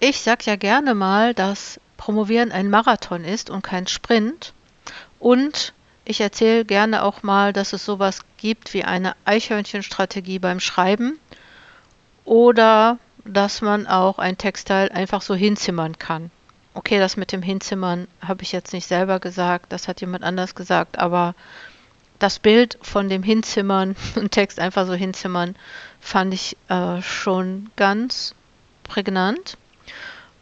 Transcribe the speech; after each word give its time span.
Ich 0.00 0.22
sage 0.22 0.44
ja 0.46 0.56
gerne 0.56 0.94
mal, 0.94 1.34
dass 1.34 1.78
Promovieren 1.98 2.52
ein 2.52 2.70
Marathon 2.70 3.22
ist 3.22 3.50
und 3.50 3.62
kein 3.62 3.86
Sprint. 3.86 4.54
Und 5.18 5.74
ich 6.06 6.22
erzähle 6.22 6.64
gerne 6.64 7.02
auch 7.02 7.22
mal, 7.22 7.52
dass 7.52 7.74
es 7.74 7.84
sowas 7.84 8.20
gibt 8.38 8.72
wie 8.72 8.84
eine 8.84 9.14
Eichhörnchenstrategie 9.26 10.38
beim 10.38 10.58
Schreiben 10.58 11.18
oder 12.24 12.98
dass 13.26 13.60
man 13.60 13.86
auch 13.86 14.18
ein 14.18 14.38
Textteil 14.38 14.90
einfach 14.90 15.20
so 15.20 15.34
hinzimmern 15.34 15.98
kann. 15.98 16.30
Okay, 16.72 16.98
das 16.98 17.18
mit 17.18 17.32
dem 17.32 17.42
Hinzimmern 17.42 18.08
habe 18.26 18.42
ich 18.42 18.52
jetzt 18.52 18.72
nicht 18.72 18.86
selber 18.86 19.20
gesagt, 19.20 19.70
das 19.70 19.86
hat 19.86 20.00
jemand 20.00 20.24
anders 20.24 20.54
gesagt, 20.54 20.98
aber 20.98 21.34
das 22.18 22.38
Bild 22.38 22.78
von 22.80 23.10
dem 23.10 23.22
Hinzimmern 23.22 23.96
und 24.14 24.30
Text 24.30 24.58
einfach 24.58 24.86
so 24.86 24.94
hinzimmern 24.94 25.56
fand 26.00 26.32
ich 26.32 26.56
äh, 26.68 27.02
schon 27.02 27.68
ganz 27.76 28.34
prägnant. 28.84 29.58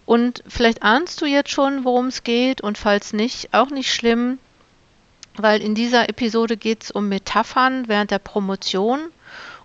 Und 0.09 0.43
vielleicht 0.49 0.83
ahnst 0.83 1.21
du 1.21 1.27
jetzt 1.27 1.51
schon, 1.51 1.85
worum 1.85 2.07
es 2.07 2.25
geht 2.25 2.63
und 2.63 2.79
falls 2.79 3.13
nicht, 3.13 3.53
auch 3.53 3.69
nicht 3.69 3.93
schlimm, 3.93 4.39
weil 5.37 5.61
in 5.61 5.75
dieser 5.75 6.09
Episode 6.09 6.57
geht 6.57 6.85
es 6.85 6.91
um 6.91 7.11
Metaphern 7.11 7.89
während 7.89 8.11
der 8.11 8.19
Promotion 8.19 9.01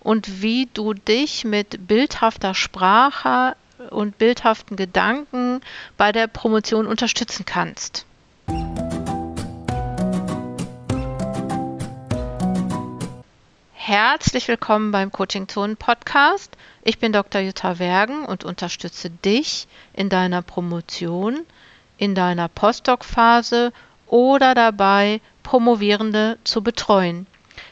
und 0.02 0.42
wie 0.42 0.68
du 0.74 0.94
dich 0.94 1.46
mit 1.46 1.88
bildhafter 1.88 2.56
Sprache 2.56 3.56
und 3.90 4.18
bildhaften 4.18 4.76
Gedanken 4.76 5.62
bei 5.96 6.12
der 6.12 6.28
Promotion 6.28 6.88
unterstützen 6.88 7.46
kannst. 7.46 8.06
Herzlich 13.96 14.48
willkommen 14.48 14.90
beim 14.90 15.12
Coaching 15.12 15.48
Zonen 15.48 15.78
Podcast. 15.78 16.58
Ich 16.84 16.98
bin 16.98 17.14
Dr. 17.14 17.42
Jutta 17.42 17.78
Wergen 17.78 18.26
und 18.26 18.44
unterstütze 18.44 19.12
dich 19.12 19.68
in 19.94 20.10
deiner 20.10 20.42
Promotion, 20.42 21.42
in 22.00 22.16
deiner 22.16 22.48
Postdoc-Phase 22.48 23.72
oder 24.08 24.56
dabei, 24.56 25.22
Promovierende 25.44 26.40
zu 26.44 26.64
betreuen. 26.64 27.28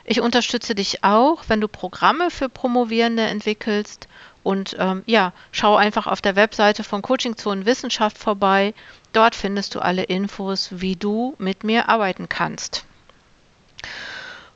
Ich 0.06 0.22
unterstütze 0.22 0.76
dich 0.76 1.04
auch, 1.04 1.45
wenn 1.48 1.60
du 1.60 1.68
Programme 1.68 2.30
für 2.30 2.50
Promovierende 2.50 3.23
entwickelst 3.23 4.08
und 4.44 4.76
ähm, 4.78 5.02
ja, 5.08 5.34
schau 5.52 5.76
einfach 5.76 6.06
auf 6.06 6.22
der 6.22 6.36
Webseite 6.36 6.84
von 6.84 7.02
Coaching 7.02 7.36
Zonen 7.36 7.66
Wissenschaft 7.66 8.20
vorbei. 8.20 8.76
Dort 9.12 9.34
findest 9.34 9.73
du 9.73 9.80
alle 9.80 10.04
Infos, 10.04 10.70
wie 10.72 10.95
du 10.95 11.34
mit 11.40 11.64
mir 11.64 11.90
arbeiten 11.90 12.30
kannst. 12.30 12.86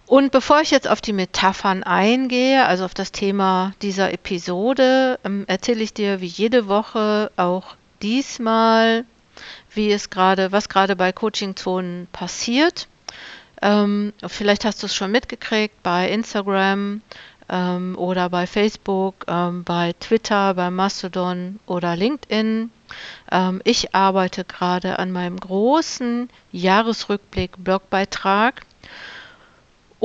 Und 0.07 0.31
bevor 0.31 0.61
ich 0.61 0.69
jetzt 0.69 0.87
auf 0.87 1.01
die 1.01 1.13
Metaphern 1.13 1.81
eingehe, 1.83 2.65
also 2.65 2.85
auf 2.85 2.93
das 2.93 3.11
Thema 3.11 3.73
dieser 3.81 4.13
Episode, 4.13 5.19
ähm, 5.23 5.45
erzähle 5.47 5.81
ich 5.81 5.93
dir 5.93 6.21
wie 6.21 6.27
jede 6.27 6.67
Woche 6.67 7.31
auch 7.37 7.75
diesmal, 8.03 9.03
wie 9.73 9.91
es 9.91 10.11
gerade, 10.11 10.51
was 10.51 10.69
gerade 10.69 10.95
bei 10.95 11.11
Coaching 11.11 11.55
Zonen 11.55 12.07
passiert. 12.11 12.87
Ähm, 13.61 14.13
vielleicht 14.27 14.65
hast 14.65 14.83
du 14.83 14.85
es 14.85 14.93
schon 14.93 15.09
mitgekriegt 15.11 15.81
bei 15.81 16.09
Instagram 16.09 17.01
ähm, 17.49 17.97
oder 17.97 18.29
bei 18.29 18.45
Facebook, 18.45 19.15
ähm, 19.27 19.63
bei 19.63 19.93
Twitter, 19.99 20.53
bei 20.53 20.69
Mastodon 20.69 21.59
oder 21.65 21.95
LinkedIn. 21.95 22.69
Ähm, 23.31 23.61
ich 23.63 23.95
arbeite 23.95 24.43
gerade 24.43 24.99
an 24.99 25.11
meinem 25.11 25.39
großen 25.39 26.29
Jahresrückblick-Blogbeitrag 26.51 28.64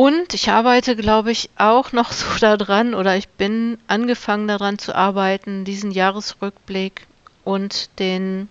und 0.00 0.32
ich 0.32 0.48
arbeite, 0.48 0.96
glaube 0.96 1.30
ich, 1.30 1.50
auch 1.58 1.92
noch 1.92 2.12
so 2.12 2.26
daran 2.40 2.94
oder 2.94 3.18
ich 3.18 3.28
bin 3.28 3.76
angefangen 3.86 4.48
daran 4.48 4.78
zu 4.78 4.94
arbeiten, 4.94 5.66
diesen 5.66 5.90
Jahresrückblick 5.90 7.06
und 7.44 7.90
den 7.98 8.48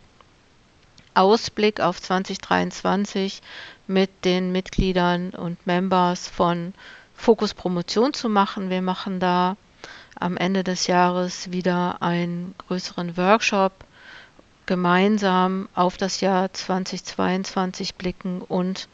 Ausblick 1.16 1.80
auf 1.82 2.00
2023 2.00 3.42
mit 3.88 4.12
den 4.26 4.52
Mitgliedern 4.52 5.32
und 5.32 5.66
Members 5.66 6.28
von 6.28 6.76
Fokus 7.16 7.56
Promotion 7.56 8.14
zu 8.14 8.30
machen. 8.30 8.70
Wir 8.70 8.84
machen 8.84 9.20
da 9.20 9.58
am 10.20 10.38
Ende 10.38 10.64
des 10.64 10.86
Jahres 10.86 11.52
wieder 11.52 12.04
einen 12.04 12.54
größeren 12.68 13.18
Workshop 13.18 13.74
gemeinsam 14.68 15.68
auf 15.74 15.98
das 15.98 16.22
Jahr 16.22 16.54
2022 16.54 17.96
blicken 17.96 18.42
und 18.42 18.88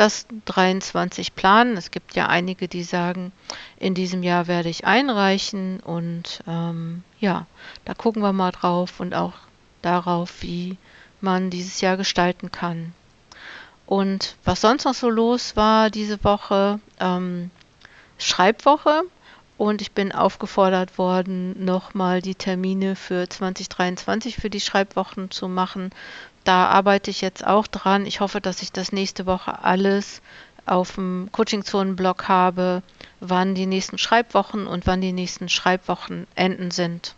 das 0.00 0.26
23 0.46 1.34
planen. 1.34 1.76
Es 1.76 1.90
gibt 1.90 2.16
ja 2.16 2.26
einige, 2.26 2.68
die 2.68 2.84
sagen, 2.84 3.32
in 3.78 3.92
diesem 3.94 4.22
Jahr 4.22 4.46
werde 4.46 4.70
ich 4.70 4.86
einreichen 4.86 5.78
und 5.80 6.42
ähm, 6.48 7.04
ja, 7.18 7.44
da 7.84 7.92
gucken 7.92 8.22
wir 8.22 8.32
mal 8.32 8.50
drauf 8.50 8.98
und 8.98 9.14
auch 9.14 9.34
darauf, 9.82 10.40
wie 10.40 10.78
man 11.20 11.50
dieses 11.50 11.82
Jahr 11.82 11.98
gestalten 11.98 12.50
kann. 12.50 12.94
Und 13.84 14.36
was 14.42 14.62
sonst 14.62 14.86
noch 14.86 14.94
so 14.94 15.10
los 15.10 15.54
war 15.54 15.90
diese 15.90 16.24
Woche, 16.24 16.80
ähm, 16.98 17.50
Schreibwoche. 18.16 19.02
Und 19.58 19.82
ich 19.82 19.92
bin 19.92 20.12
aufgefordert 20.12 20.96
worden, 20.96 21.62
nochmal 21.62 22.22
die 22.22 22.34
Termine 22.34 22.96
für 22.96 23.28
2023 23.28 24.36
für 24.36 24.48
die 24.48 24.60
Schreibwochen 24.60 25.30
zu 25.30 25.48
machen 25.48 25.90
da 26.44 26.66
arbeite 26.66 27.10
ich 27.10 27.20
jetzt 27.20 27.46
auch 27.46 27.66
dran. 27.66 28.06
Ich 28.06 28.20
hoffe, 28.20 28.40
dass 28.40 28.62
ich 28.62 28.72
das 28.72 28.92
nächste 28.92 29.26
Woche 29.26 29.62
alles 29.62 30.22
auf 30.66 30.94
dem 30.94 31.28
Coaching-Zonen-Blog 31.32 32.28
habe, 32.28 32.82
wann 33.20 33.54
die 33.54 33.66
nächsten 33.66 33.98
Schreibwochen 33.98 34.66
und 34.66 34.86
wann 34.86 35.00
die 35.00 35.12
nächsten 35.12 35.48
Schreibwochenenden 35.48 36.70
sind. 36.70 37.14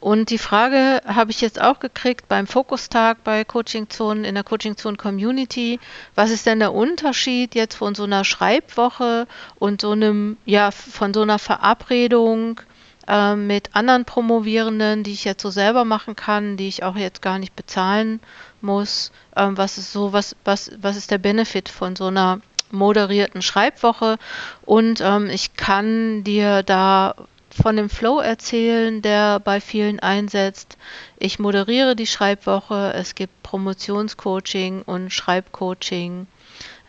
Und 0.00 0.30
die 0.30 0.38
Frage 0.38 1.00
habe 1.06 1.30
ich 1.30 1.40
jetzt 1.40 1.60
auch 1.60 1.80
gekriegt 1.80 2.28
beim 2.28 2.46
Fokustag 2.46 3.24
bei 3.24 3.44
Coaching 3.44 3.88
Zonen 3.88 4.24
in 4.24 4.34
der 4.34 4.44
Coaching 4.44 4.76
Zonen 4.76 4.98
Community. 4.98 5.80
Was 6.14 6.30
ist 6.30 6.46
denn 6.46 6.58
der 6.58 6.74
Unterschied 6.74 7.54
jetzt 7.54 7.74
von 7.74 7.94
so 7.94 8.04
einer 8.04 8.24
Schreibwoche 8.24 9.26
und 9.58 9.80
so 9.80 9.92
einem, 9.92 10.36
ja, 10.44 10.70
von 10.70 11.14
so 11.14 11.22
einer 11.22 11.38
Verabredung 11.38 12.60
äh, 13.08 13.34
mit 13.36 13.74
anderen 13.74 14.04
Promovierenden, 14.04 15.02
die 15.02 15.12
ich 15.12 15.24
jetzt 15.24 15.42
so 15.42 15.50
selber 15.50 15.84
machen 15.84 16.16
kann, 16.16 16.56
die 16.56 16.68
ich 16.68 16.82
auch 16.82 16.96
jetzt 16.96 17.22
gar 17.22 17.38
nicht 17.38 17.56
bezahlen 17.56 18.20
muss. 18.60 19.12
Ähm, 19.36 19.56
was 19.56 19.78
ist 19.78 19.92
so, 19.92 20.12
was, 20.12 20.36
was, 20.44 20.70
was 20.80 20.96
ist 20.96 21.10
der 21.10 21.18
Benefit 21.18 21.68
von 21.68 21.96
so 21.96 22.06
einer 22.06 22.40
moderierten 22.70 23.42
Schreibwoche? 23.42 24.18
Und 24.64 25.00
ähm, 25.00 25.30
ich 25.30 25.54
kann 25.54 26.24
dir 26.24 26.62
da 26.62 27.14
von 27.50 27.76
dem 27.76 27.88
Flow 27.88 28.18
erzählen, 28.18 29.00
der 29.00 29.40
bei 29.40 29.60
vielen 29.60 30.00
einsetzt. 30.00 30.76
Ich 31.18 31.38
moderiere 31.38 31.96
die 31.96 32.06
Schreibwoche, 32.06 32.92
es 32.94 33.14
gibt 33.14 33.42
Promotionscoaching 33.42 34.82
und 34.82 35.10
Schreibcoaching. 35.10 36.26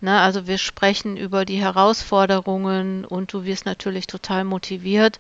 Na, 0.02 0.24
also 0.24 0.46
wir 0.46 0.58
sprechen 0.58 1.18
über 1.18 1.46
die 1.46 1.60
Herausforderungen 1.60 3.06
und 3.06 3.34
du 3.34 3.46
wirst 3.46 3.66
natürlich 3.66 4.06
total 4.06 4.44
motiviert. 4.44 5.18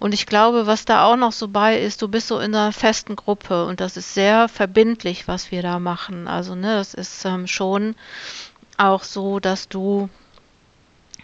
Und 0.00 0.14
ich 0.14 0.24
glaube, 0.24 0.66
was 0.66 0.86
da 0.86 1.04
auch 1.04 1.16
noch 1.16 1.32
so 1.32 1.46
bei 1.46 1.78
ist, 1.78 2.00
du 2.00 2.08
bist 2.08 2.28
so 2.28 2.38
in 2.38 2.54
einer 2.54 2.72
festen 2.72 3.16
Gruppe 3.16 3.66
und 3.66 3.80
das 3.80 3.98
ist 3.98 4.14
sehr 4.14 4.48
verbindlich, 4.48 5.28
was 5.28 5.50
wir 5.50 5.60
da 5.60 5.78
machen. 5.78 6.26
Also, 6.26 6.54
ne, 6.54 6.76
das 6.76 6.94
ist 6.94 7.22
ähm, 7.26 7.46
schon 7.46 7.94
auch 8.78 9.02
so, 9.02 9.40
dass 9.40 9.68
du 9.68 10.08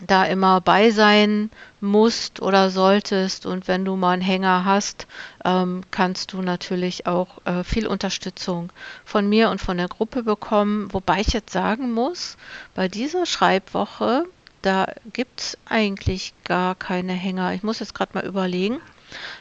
da 0.06 0.24
immer 0.24 0.60
bei 0.60 0.90
sein 0.90 1.50
musst 1.80 2.42
oder 2.42 2.68
solltest. 2.68 3.46
Und 3.46 3.66
wenn 3.66 3.86
du 3.86 3.96
mal 3.96 4.10
einen 4.10 4.20
Hänger 4.20 4.66
hast, 4.66 5.06
ähm, 5.42 5.80
kannst 5.90 6.34
du 6.34 6.42
natürlich 6.42 7.06
auch 7.06 7.28
äh, 7.46 7.64
viel 7.64 7.86
Unterstützung 7.86 8.70
von 9.06 9.26
mir 9.26 9.48
und 9.48 9.62
von 9.62 9.78
der 9.78 9.88
Gruppe 9.88 10.22
bekommen. 10.22 10.92
Wobei 10.92 11.22
ich 11.22 11.28
jetzt 11.28 11.54
sagen 11.54 11.94
muss, 11.94 12.36
bei 12.74 12.88
dieser 12.88 13.24
Schreibwoche 13.24 14.26
da 14.62 14.92
gibt 15.12 15.40
es 15.40 15.58
eigentlich 15.68 16.34
gar 16.44 16.74
keine 16.74 17.12
Hänger. 17.12 17.52
Ich 17.52 17.62
muss 17.62 17.80
jetzt 17.80 17.94
gerade 17.94 18.12
mal 18.14 18.24
überlegen. 18.24 18.80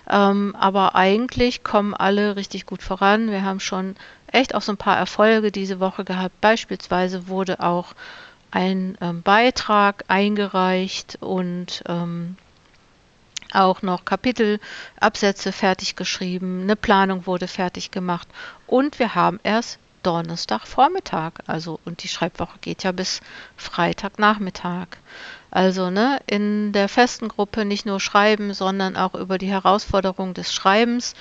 Ähm, 0.10 0.56
aber 0.60 0.96
eigentlich 0.96 1.64
kommen 1.64 1.94
alle 1.94 2.36
richtig 2.36 2.66
gut 2.66 2.84
voran. 2.84 3.32
Wir 3.32 3.44
haben 3.44 3.60
schon 3.60 3.96
echt 4.28 4.54
auch 4.54 4.62
so 4.62 4.72
ein 4.72 4.78
paar 4.78 4.98
Erfolge 4.98 5.52
diese 5.52 5.80
Woche 5.80 6.04
gehabt. 6.04 6.40
Beispielsweise 6.42 7.28
wurde 7.28 7.60
auch 7.60 7.94
ein 8.52 8.98
ähm, 9.02 9.22
Beitrag 9.22 10.06
eingereicht 10.08 11.18
und 11.22 11.84
ähm, 11.88 12.38
auch 13.52 13.82
noch 13.82 14.06
Kapitelabsätze 14.06 15.52
fertig 15.52 15.96
geschrieben. 15.96 16.62
Eine 16.64 16.76
Planung 16.76 17.26
wurde 17.26 17.48
fertig 17.48 17.92
gemacht 17.92 18.28
und 18.68 19.00
wir 19.00 19.16
haben 19.16 19.40
erst 19.44 19.80
Donnerstagvormittag. 20.06 21.34
Also, 21.48 21.80
und 21.86 22.04
die 22.04 22.08
Schreibwoche 22.08 22.60
geht 22.62 22.84
ja 22.84 22.92
bis 22.92 23.22
Freitagnachmittag. 23.58 24.88
Also, 25.52 25.90
ne, 25.90 26.20
in 26.28 26.72
der 26.74 26.90
festen 26.90 27.28
Gruppe 27.28 27.66
nicht 27.66 27.86
nur 27.86 28.00
schreiben, 28.00 28.54
sondern 28.54 28.96
auch 28.98 29.16
über 29.16 29.38
die 29.38 29.50
Herausforderung 29.50 30.34
des 30.34 30.54
Schreibens 30.54 31.16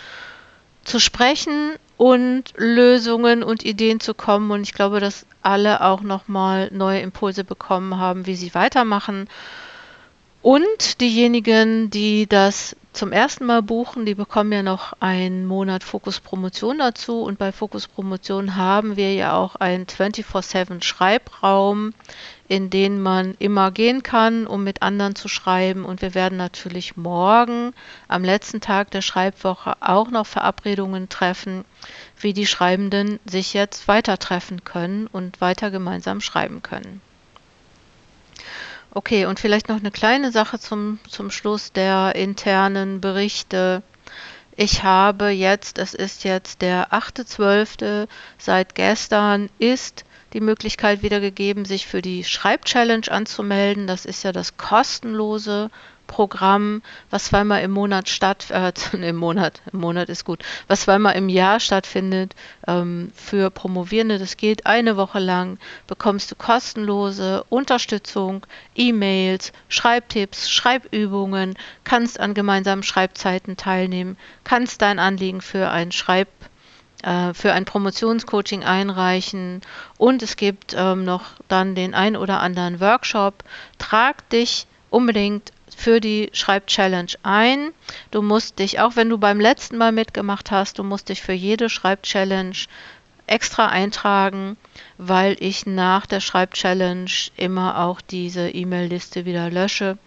zu 0.84 1.00
sprechen 1.00 1.72
und 1.96 2.52
Lösungen 2.56 3.42
und 3.42 3.64
Ideen 3.64 4.00
zu 4.00 4.12
kommen. 4.12 4.50
Und 4.50 4.62
ich 4.62 4.74
glaube, 4.74 5.00
dass 5.00 5.26
alle 5.42 5.82
auch 5.82 6.02
nochmal 6.02 6.70
neue 6.72 7.00
Impulse 7.00 7.44
bekommen 7.44 7.98
haben, 7.98 8.26
wie 8.26 8.36
sie 8.36 8.54
weitermachen. 8.54 9.28
Und 10.42 11.00
diejenigen, 11.00 11.88
die 11.88 12.26
das 12.26 12.76
zum 12.94 13.12
ersten 13.12 13.44
Mal 13.44 13.60
buchen, 13.60 14.06
die 14.06 14.14
bekommen 14.14 14.52
ja 14.52 14.62
noch 14.62 14.94
einen 15.00 15.46
Monat 15.46 15.84
Fokus 15.84 16.20
Promotion 16.20 16.78
dazu. 16.78 17.22
Und 17.22 17.38
bei 17.38 17.52
Fokus 17.52 17.88
Promotion 17.88 18.56
haben 18.56 18.96
wir 18.96 19.12
ja 19.14 19.36
auch 19.36 19.56
einen 19.56 19.86
24-7 19.86 20.82
Schreibraum, 20.82 21.92
in 22.48 22.70
den 22.70 23.02
man 23.02 23.34
immer 23.38 23.70
gehen 23.72 24.02
kann, 24.02 24.46
um 24.46 24.64
mit 24.64 24.82
anderen 24.82 25.16
zu 25.16 25.28
schreiben. 25.28 25.84
Und 25.84 26.02
wir 26.02 26.14
werden 26.14 26.38
natürlich 26.38 26.96
morgen, 26.96 27.74
am 28.08 28.22
letzten 28.22 28.60
Tag 28.60 28.90
der 28.92 29.02
Schreibwoche, 29.02 29.74
auch 29.80 30.10
noch 30.10 30.26
Verabredungen 30.26 31.08
treffen, 31.08 31.64
wie 32.20 32.32
die 32.32 32.46
Schreibenden 32.46 33.18
sich 33.26 33.54
jetzt 33.54 33.88
weiter 33.88 34.18
treffen 34.18 34.64
können 34.64 35.08
und 35.08 35.40
weiter 35.40 35.70
gemeinsam 35.70 36.20
schreiben 36.20 36.62
können. 36.62 37.00
Okay, 38.96 39.26
und 39.26 39.40
vielleicht 39.40 39.68
noch 39.68 39.80
eine 39.80 39.90
kleine 39.90 40.30
Sache 40.30 40.60
zum, 40.60 41.00
zum 41.08 41.32
Schluss 41.32 41.72
der 41.72 42.14
internen 42.14 43.00
Berichte. 43.00 43.82
Ich 44.54 44.84
habe 44.84 45.30
jetzt, 45.30 45.78
es 45.78 45.94
ist 45.94 46.22
jetzt 46.22 46.62
der 46.62 46.92
8.12., 46.92 48.06
seit 48.38 48.76
gestern 48.76 49.50
ist 49.58 50.04
die 50.32 50.40
Möglichkeit 50.40 51.02
wieder 51.02 51.18
gegeben, 51.18 51.64
sich 51.64 51.88
für 51.88 52.02
die 52.02 52.22
Schreibchallenge 52.22 53.10
anzumelden. 53.10 53.88
Das 53.88 54.04
ist 54.04 54.22
ja 54.22 54.30
das 54.30 54.56
kostenlose 54.56 55.70
Programm, 56.06 56.82
was 57.10 57.24
zweimal 57.24 57.62
im 57.62 57.70
Monat 57.70 58.08
statt, 58.08 58.50
äh, 58.50 58.72
im 58.92 59.16
Monat, 59.16 59.62
im 59.72 59.80
Monat 59.80 60.08
ist 60.08 60.24
gut, 60.24 60.42
was 60.68 60.82
zweimal 60.82 61.14
im 61.16 61.28
Jahr 61.28 61.60
stattfindet 61.60 62.34
ähm, 62.66 63.12
für 63.14 63.50
Promovierende. 63.50 64.18
Das 64.18 64.36
geht 64.36 64.66
eine 64.66 64.96
Woche 64.96 65.18
lang, 65.18 65.58
bekommst 65.86 66.30
du 66.30 66.36
kostenlose 66.36 67.44
Unterstützung, 67.48 68.46
E-Mails, 68.74 69.52
Schreibtipps, 69.68 70.50
Schreibübungen, 70.50 71.54
kannst 71.84 72.20
an 72.20 72.34
gemeinsamen 72.34 72.82
Schreibzeiten 72.82 73.56
teilnehmen, 73.56 74.16
kannst 74.44 74.82
dein 74.82 74.98
Anliegen 74.98 75.40
für 75.40 75.70
ein 75.70 75.92
Schreib 75.92 76.28
äh, 77.04 77.34
für 77.34 77.52
ein 77.52 77.64
Promotionscoaching 77.66 78.64
einreichen 78.64 79.60
und 79.98 80.22
es 80.22 80.36
gibt 80.36 80.74
ähm, 80.76 81.04
noch 81.04 81.22
dann 81.48 81.74
den 81.74 81.94
ein 81.94 82.16
oder 82.16 82.40
anderen 82.40 82.80
Workshop. 82.80 83.44
Trag 83.78 84.28
dich 84.30 84.66
unbedingt 84.90 85.52
für 85.74 86.00
die 86.00 86.30
Schreibchallenge 86.32 87.14
ein. 87.22 87.72
Du 88.10 88.22
musst 88.22 88.58
dich, 88.58 88.80
auch 88.80 88.96
wenn 88.96 89.08
du 89.08 89.18
beim 89.18 89.40
letzten 89.40 89.76
Mal 89.76 89.92
mitgemacht 89.92 90.50
hast, 90.50 90.78
du 90.78 90.84
musst 90.84 91.08
dich 91.08 91.22
für 91.22 91.32
jede 91.32 91.68
Schreibchallenge 91.68 92.66
extra 93.26 93.66
eintragen, 93.68 94.56
weil 94.98 95.36
ich 95.40 95.66
nach 95.66 96.06
der 96.06 96.20
Schreibchallenge 96.20 97.30
immer 97.36 97.80
auch 97.80 98.00
diese 98.00 98.50
E-Mail-Liste 98.50 99.24
wieder 99.24 99.50
lösche. 99.50 99.98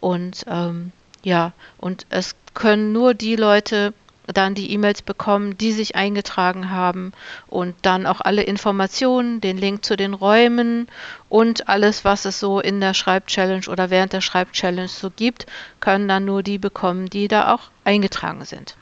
Und 0.00 0.44
ähm, 0.48 0.92
ja, 1.22 1.52
und 1.78 2.06
es 2.10 2.34
können 2.54 2.92
nur 2.92 3.14
die 3.14 3.36
Leute 3.36 3.92
dann 4.32 4.54
die 4.54 4.70
E-Mails 4.72 5.02
bekommen, 5.02 5.56
die 5.56 5.72
sich 5.72 5.96
eingetragen 5.96 6.70
haben 6.70 7.12
und 7.46 7.74
dann 7.82 8.06
auch 8.06 8.20
alle 8.20 8.42
Informationen, 8.42 9.40
den 9.40 9.56
Link 9.56 9.84
zu 9.84 9.96
den 9.96 10.14
Räumen 10.14 10.88
und 11.28 11.68
alles, 11.68 12.04
was 12.04 12.24
es 12.24 12.38
so 12.38 12.60
in 12.60 12.80
der 12.80 12.94
Schreibchallenge 12.94 13.68
oder 13.68 13.90
während 13.90 14.12
der 14.12 14.20
Schreibchallenge 14.20 14.88
so 14.88 15.10
gibt, 15.10 15.46
können 15.80 16.08
dann 16.08 16.24
nur 16.24 16.42
die 16.42 16.58
bekommen, 16.58 17.08
die 17.08 17.28
da 17.28 17.54
auch 17.54 17.70
eingetragen 17.84 18.44
sind. 18.44 18.76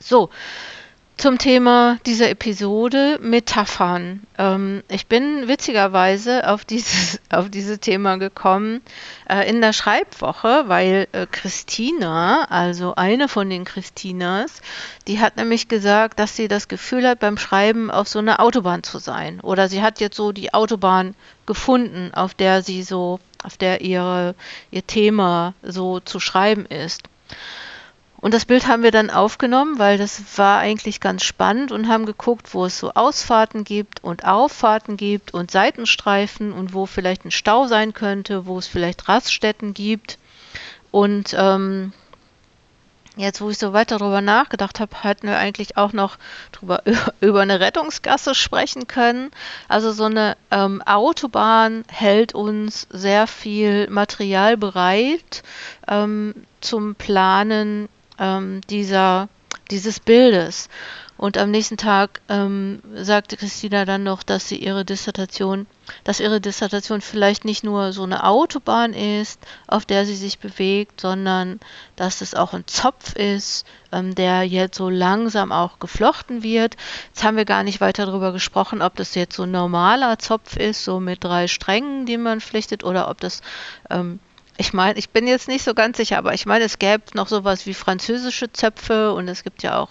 So, 0.00 0.30
zum 1.16 1.38
Thema 1.38 1.98
dieser 2.04 2.28
Episode 2.28 3.18
Metaphern. 3.22 4.26
Ähm, 4.36 4.82
ich 4.88 5.06
bin 5.06 5.48
witzigerweise 5.48 6.46
auf 6.48 6.66
dieses, 6.66 7.20
auf 7.30 7.48
dieses 7.48 7.80
Thema 7.80 8.16
gekommen 8.16 8.82
äh, 9.28 9.48
in 9.48 9.62
der 9.62 9.72
Schreibwoche, 9.72 10.64
weil 10.66 11.08
äh, 11.12 11.26
Christina, 11.30 12.44
also 12.50 12.94
eine 12.96 13.28
von 13.28 13.48
den 13.48 13.64
Christinas, 13.64 14.60
die 15.08 15.18
hat 15.18 15.38
nämlich 15.38 15.68
gesagt, 15.68 16.18
dass 16.18 16.36
sie 16.36 16.48
das 16.48 16.68
Gefühl 16.68 17.08
hat, 17.08 17.20
beim 17.20 17.38
Schreiben 17.38 17.90
auf 17.90 18.08
so 18.08 18.18
einer 18.18 18.40
Autobahn 18.40 18.82
zu 18.82 18.98
sein. 18.98 19.40
Oder 19.40 19.68
sie 19.68 19.82
hat 19.82 20.00
jetzt 20.00 20.16
so 20.16 20.32
die 20.32 20.52
Autobahn 20.52 21.14
gefunden, 21.46 22.12
auf 22.12 22.34
der 22.34 22.62
sie 22.62 22.82
so, 22.82 23.20
auf 23.42 23.56
der 23.56 23.80
ihre, 23.80 24.34
ihr 24.70 24.86
Thema 24.86 25.54
so 25.62 25.98
zu 25.98 26.20
schreiben 26.20 26.66
ist. 26.66 27.04
Und 28.18 28.32
das 28.32 28.46
Bild 28.46 28.66
haben 28.66 28.82
wir 28.82 28.90
dann 28.90 29.10
aufgenommen, 29.10 29.78
weil 29.78 29.98
das 29.98 30.38
war 30.38 30.58
eigentlich 30.58 31.00
ganz 31.00 31.22
spannend 31.22 31.70
und 31.70 31.88
haben 31.88 32.06
geguckt, 32.06 32.54
wo 32.54 32.64
es 32.64 32.78
so 32.78 32.92
Ausfahrten 32.94 33.62
gibt 33.64 34.02
und 34.02 34.24
Auffahrten 34.24 34.96
gibt 34.96 35.34
und 35.34 35.50
Seitenstreifen 35.50 36.52
und 36.52 36.72
wo 36.72 36.86
vielleicht 36.86 37.24
ein 37.24 37.30
Stau 37.30 37.66
sein 37.66 37.92
könnte, 37.92 38.46
wo 38.46 38.58
es 38.58 38.66
vielleicht 38.66 39.08
Raststätten 39.08 39.74
gibt. 39.74 40.18
Und 40.90 41.36
ähm, 41.38 41.92
jetzt, 43.16 43.42
wo 43.42 43.50
ich 43.50 43.58
so 43.58 43.74
weiter 43.74 43.98
darüber 43.98 44.22
nachgedacht 44.22 44.80
habe, 44.80 45.02
hätten 45.02 45.26
wir 45.26 45.38
eigentlich 45.38 45.76
auch 45.76 45.92
noch 45.92 46.16
drüber, 46.52 46.82
über 47.20 47.42
eine 47.42 47.60
Rettungsgasse 47.60 48.34
sprechen 48.34 48.86
können. 48.86 49.30
Also 49.68 49.92
so 49.92 50.04
eine 50.04 50.38
ähm, 50.50 50.80
Autobahn 50.82 51.84
hält 51.88 52.34
uns 52.34 52.86
sehr 52.90 53.26
viel 53.26 53.90
Material 53.90 54.56
bereit 54.56 55.42
ähm, 55.86 56.34
zum 56.62 56.94
Planen 56.94 57.88
ähm, 58.18 58.60
dieser, 58.68 59.28
dieses 59.70 60.00
Bildes. 60.00 60.68
Und 61.18 61.38
am 61.38 61.50
nächsten 61.50 61.78
Tag 61.78 62.20
ähm, 62.28 62.82
sagte 62.94 63.38
Christina 63.38 63.86
dann 63.86 64.02
noch, 64.02 64.22
dass 64.22 64.48
sie 64.48 64.56
ihre 64.56 64.84
Dissertation, 64.84 65.66
dass 66.04 66.20
ihre 66.20 66.42
Dissertation 66.42 67.00
vielleicht 67.00 67.46
nicht 67.46 67.64
nur 67.64 67.94
so 67.94 68.02
eine 68.02 68.24
Autobahn 68.24 68.92
ist, 68.92 69.40
auf 69.66 69.86
der 69.86 70.04
sie 70.04 70.14
sich 70.14 70.38
bewegt, 70.38 71.00
sondern 71.00 71.58
dass 71.96 72.20
es 72.20 72.34
auch 72.34 72.52
ein 72.52 72.66
Zopf 72.66 73.14
ist, 73.14 73.64
ähm, 73.92 74.14
der 74.14 74.42
jetzt 74.42 74.76
so 74.76 74.90
langsam 74.90 75.52
auch 75.52 75.78
geflochten 75.78 76.42
wird. 76.42 76.76
Jetzt 77.08 77.24
haben 77.24 77.38
wir 77.38 77.46
gar 77.46 77.62
nicht 77.62 77.80
weiter 77.80 78.04
darüber 78.04 78.32
gesprochen, 78.32 78.82
ob 78.82 78.96
das 78.96 79.14
jetzt 79.14 79.36
so 79.36 79.44
ein 79.44 79.50
normaler 79.50 80.18
Zopf 80.18 80.56
ist, 80.56 80.84
so 80.84 81.00
mit 81.00 81.24
drei 81.24 81.48
Strängen, 81.48 82.04
die 82.04 82.18
man 82.18 82.40
flichtet, 82.42 82.84
oder 82.84 83.08
ob 83.08 83.20
das 83.22 83.40
ähm, 83.88 84.18
ich 84.58 84.72
meine, 84.72 84.98
ich 84.98 85.10
bin 85.10 85.26
jetzt 85.26 85.48
nicht 85.48 85.64
so 85.64 85.74
ganz 85.74 85.96
sicher, 85.96 86.18
aber 86.18 86.34
ich 86.34 86.46
meine, 86.46 86.64
es 86.64 86.78
gäbe 86.78 87.04
noch 87.14 87.28
sowas 87.28 87.66
wie 87.66 87.74
französische 87.74 88.52
Zöpfe 88.52 89.12
und 89.12 89.28
es 89.28 89.44
gibt 89.44 89.62
ja 89.62 89.78
auch 89.78 89.90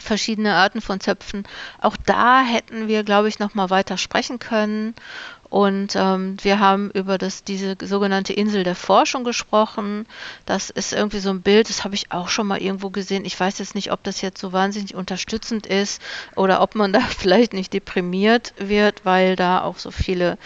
verschiedene 0.00 0.54
Arten 0.54 0.80
von 0.80 1.00
Zöpfen. 1.00 1.44
Auch 1.80 1.96
da 1.96 2.42
hätten 2.42 2.88
wir, 2.88 3.04
glaube 3.04 3.28
ich, 3.28 3.38
noch 3.38 3.54
mal 3.54 3.70
weiter 3.70 3.98
sprechen 3.98 4.38
können. 4.38 4.94
Und 5.50 5.96
ähm, 5.96 6.36
wir 6.42 6.60
haben 6.60 6.92
über 6.92 7.18
das, 7.18 7.42
diese 7.42 7.76
sogenannte 7.82 8.32
Insel 8.32 8.62
der 8.62 8.76
Forschung 8.76 9.24
gesprochen. 9.24 10.06
Das 10.46 10.70
ist 10.70 10.92
irgendwie 10.92 11.18
so 11.18 11.30
ein 11.30 11.42
Bild, 11.42 11.68
das 11.68 11.82
habe 11.82 11.96
ich 11.96 12.12
auch 12.12 12.28
schon 12.28 12.46
mal 12.46 12.62
irgendwo 12.62 12.90
gesehen. 12.90 13.24
Ich 13.24 13.38
weiß 13.38 13.58
jetzt 13.58 13.74
nicht, 13.74 13.90
ob 13.90 14.04
das 14.04 14.20
jetzt 14.20 14.40
so 14.40 14.52
wahnsinnig 14.52 14.94
unterstützend 14.94 15.66
ist 15.66 16.00
oder 16.36 16.62
ob 16.62 16.76
man 16.76 16.92
da 16.94 17.00
vielleicht 17.00 17.52
nicht 17.52 17.72
deprimiert 17.72 18.54
wird, 18.58 19.04
weil 19.04 19.34
da 19.34 19.62
auch 19.62 19.78
so 19.78 19.90
viele 19.90 20.38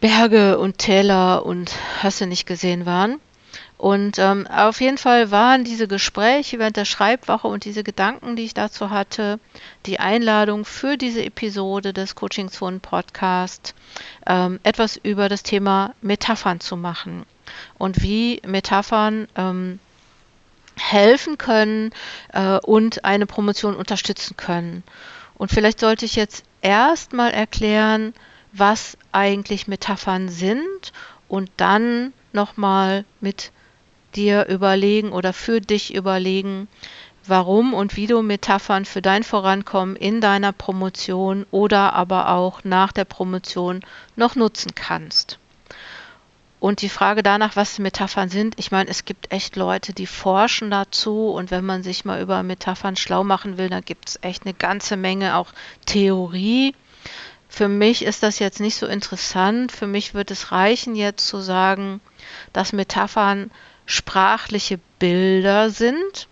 Berge 0.00 0.58
und 0.58 0.78
Täler 0.78 1.44
und 1.46 1.72
hast 2.02 2.20
du 2.20 2.26
nicht 2.26 2.46
gesehen 2.46 2.86
waren. 2.86 3.20
Und 3.78 4.18
ähm, 4.18 4.46
auf 4.46 4.80
jeden 4.80 4.96
Fall 4.96 5.30
waren 5.30 5.64
diese 5.64 5.86
Gespräche 5.86 6.58
während 6.58 6.78
der 6.78 6.86
Schreibwoche 6.86 7.46
und 7.46 7.64
diese 7.66 7.84
Gedanken, 7.84 8.34
die 8.34 8.44
ich 8.44 8.54
dazu 8.54 8.88
hatte, 8.88 9.38
die 9.84 10.00
Einladung 10.00 10.64
für 10.64 10.96
diese 10.96 11.22
Episode 11.22 11.92
des 11.92 12.14
Coaching 12.14 12.50
Zone 12.50 12.78
Podcast, 12.78 13.74
ähm, 14.26 14.60
etwas 14.62 14.96
über 14.96 15.28
das 15.28 15.42
Thema 15.42 15.94
Metaphern 16.00 16.60
zu 16.60 16.76
machen 16.76 17.26
und 17.76 18.02
wie 18.02 18.40
Metaphern 18.46 19.28
ähm, 19.36 19.78
helfen 20.78 21.36
können 21.36 21.92
äh, 22.32 22.58
und 22.58 23.04
eine 23.04 23.26
Promotion 23.26 23.76
unterstützen 23.76 24.36
können. 24.36 24.84
Und 25.34 25.50
vielleicht 25.50 25.80
sollte 25.80 26.06
ich 26.06 26.16
jetzt 26.16 26.44
erstmal 26.62 27.32
erklären, 27.32 28.14
was 28.52 28.96
eigentlich 29.12 29.68
Metaphern 29.68 30.28
sind 30.28 30.92
und 31.28 31.50
dann 31.56 32.12
nochmal 32.32 33.04
mit 33.20 33.52
dir 34.14 34.46
überlegen 34.46 35.12
oder 35.12 35.32
für 35.32 35.60
dich 35.60 35.94
überlegen, 35.94 36.68
warum 37.26 37.74
und 37.74 37.96
wie 37.96 38.06
du 38.06 38.22
Metaphern 38.22 38.84
für 38.84 39.02
dein 39.02 39.22
Vorankommen 39.22 39.96
in 39.96 40.20
deiner 40.20 40.52
Promotion 40.52 41.46
oder 41.50 41.92
aber 41.92 42.30
auch 42.30 42.64
nach 42.64 42.92
der 42.92 43.04
Promotion 43.04 43.82
noch 44.14 44.36
nutzen 44.36 44.74
kannst. 44.74 45.38
Und 46.58 46.80
die 46.80 46.88
Frage 46.88 47.22
danach, 47.22 47.54
was 47.54 47.78
Metaphern 47.78 48.30
sind, 48.30 48.58
ich 48.58 48.70
meine, 48.70 48.88
es 48.88 49.04
gibt 49.04 49.30
echt 49.30 49.56
Leute, 49.56 49.92
die 49.92 50.06
forschen 50.06 50.70
dazu 50.70 51.28
und 51.28 51.50
wenn 51.50 51.64
man 51.66 51.82
sich 51.82 52.04
mal 52.04 52.20
über 52.20 52.42
Metaphern 52.42 52.96
schlau 52.96 53.24
machen 53.24 53.58
will, 53.58 53.68
dann 53.68 53.84
gibt 53.84 54.08
es 54.08 54.18
echt 54.22 54.44
eine 54.44 54.54
ganze 54.54 54.96
Menge 54.96 55.36
auch 55.36 55.48
Theorie 55.84 56.74
für 57.56 57.68
mich 57.68 58.04
ist 58.04 58.22
das 58.22 58.38
jetzt 58.38 58.60
nicht 58.60 58.76
so 58.76 58.86
interessant. 58.86 59.72
Für 59.72 59.86
mich 59.86 60.12
wird 60.12 60.30
es 60.30 60.52
reichen, 60.52 60.94
jetzt 60.94 61.26
zu 61.26 61.40
sagen, 61.40 62.02
dass 62.52 62.74
Metaphern 62.74 63.50
sprachliche 63.86 64.78
Bilder 64.98 65.70
sind 65.70 66.28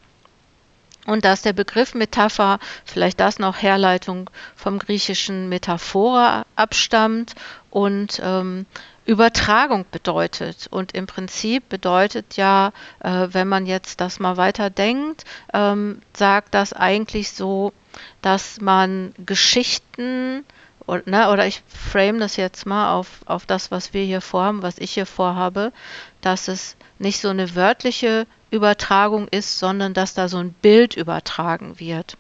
und 1.07 1.25
dass 1.25 1.41
der 1.41 1.55
Begriff 1.55 1.95
Metapher, 1.95 2.59
vielleicht 2.85 3.21
das 3.21 3.39
noch 3.39 3.63
Herleitung 3.63 4.29
vom 4.55 4.79
griechischen 4.79 5.49
Metaphora 5.49 6.45
abstammt 6.57 7.35
und 7.71 8.21
ähm, 8.23 8.67
Übertragung 9.07 9.87
bedeutet. 9.91 10.67
Und 10.71 10.93
im 10.93 11.07
Prinzip 11.07 11.71
bedeutet 11.71 12.37
ja, 12.37 12.71
äh, 13.01 13.29
wenn 13.31 13.49
man 13.49 13.65
jetzt 13.65 14.03
das 14.03 14.21
mal 14.21 14.37
weiter 14.37 14.69
denkt, 14.69 15.25
ähm, 15.55 16.03
sagt 16.13 16.53
das 16.53 16.75
eigentlich 16.75 17.31
so, 17.31 17.73
dass 18.21 18.61
man 18.61 19.15
Geschichten 19.25 20.45
oder, 20.87 21.03
ne, 21.07 21.31
oder 21.31 21.47
ich 21.47 21.63
frame 21.67 22.19
das 22.19 22.37
jetzt 22.37 22.67
mal 22.67 22.93
auf, 22.93 23.21
auf 23.27 23.47
das, 23.47 23.71
was 23.71 23.95
wir 23.95 24.05
hier 24.05 24.21
vorhaben, 24.21 24.63
was 24.63 24.79
ich 24.79 24.93
hier 24.93 25.07
vorhabe, 25.07 25.73
dass 26.21 26.49
es 26.49 26.77
nicht 26.99 27.21
so 27.21 27.29
eine 27.29 27.55
wörtliche 27.55 28.27
Übertragung 28.51 29.29
ist, 29.29 29.59
sondern 29.59 29.95
dass 29.95 30.15
da 30.15 30.29
so 30.29 30.39
ein 30.39 30.53
Bild 30.53 30.97
übertragen 30.97 31.81
wird. 31.81 32.17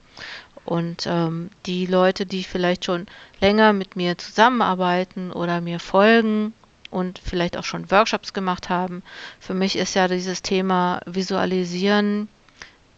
Und 0.65 1.07
ähm, 1.07 1.51
die 1.67 1.85
Leute, 1.85 2.25
die 2.25 2.43
vielleicht 2.43 2.87
schon 2.87 3.07
länger 3.41 3.75
mit 3.75 3.97
mir 3.97 4.17
zusammenarbeiten 4.17 5.31
oder 5.31 5.61
mir 5.61 5.79
folgen 5.79 6.55
und 6.91 7.19
vielleicht 7.23 7.59
auch 7.59 7.65
schon 7.65 7.91
Workshops 7.91 8.33
gemacht 8.33 8.71
haben, 8.71 9.03
für 9.41 9.53
mich 9.53 9.77
ist 9.77 9.95
ja 9.95 10.09
dieses 10.09 10.41
Thema 10.41 11.01
Visualisieren 11.05 12.29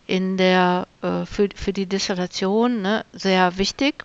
in 0.07 0.37
der 0.37 0.87
äh, 1.03 1.27
für, 1.27 1.49
für 1.57 1.73
die 1.73 1.87
Dissertation 1.87 2.83
ne, 2.83 3.05
sehr 3.13 3.59
wichtig 3.59 4.05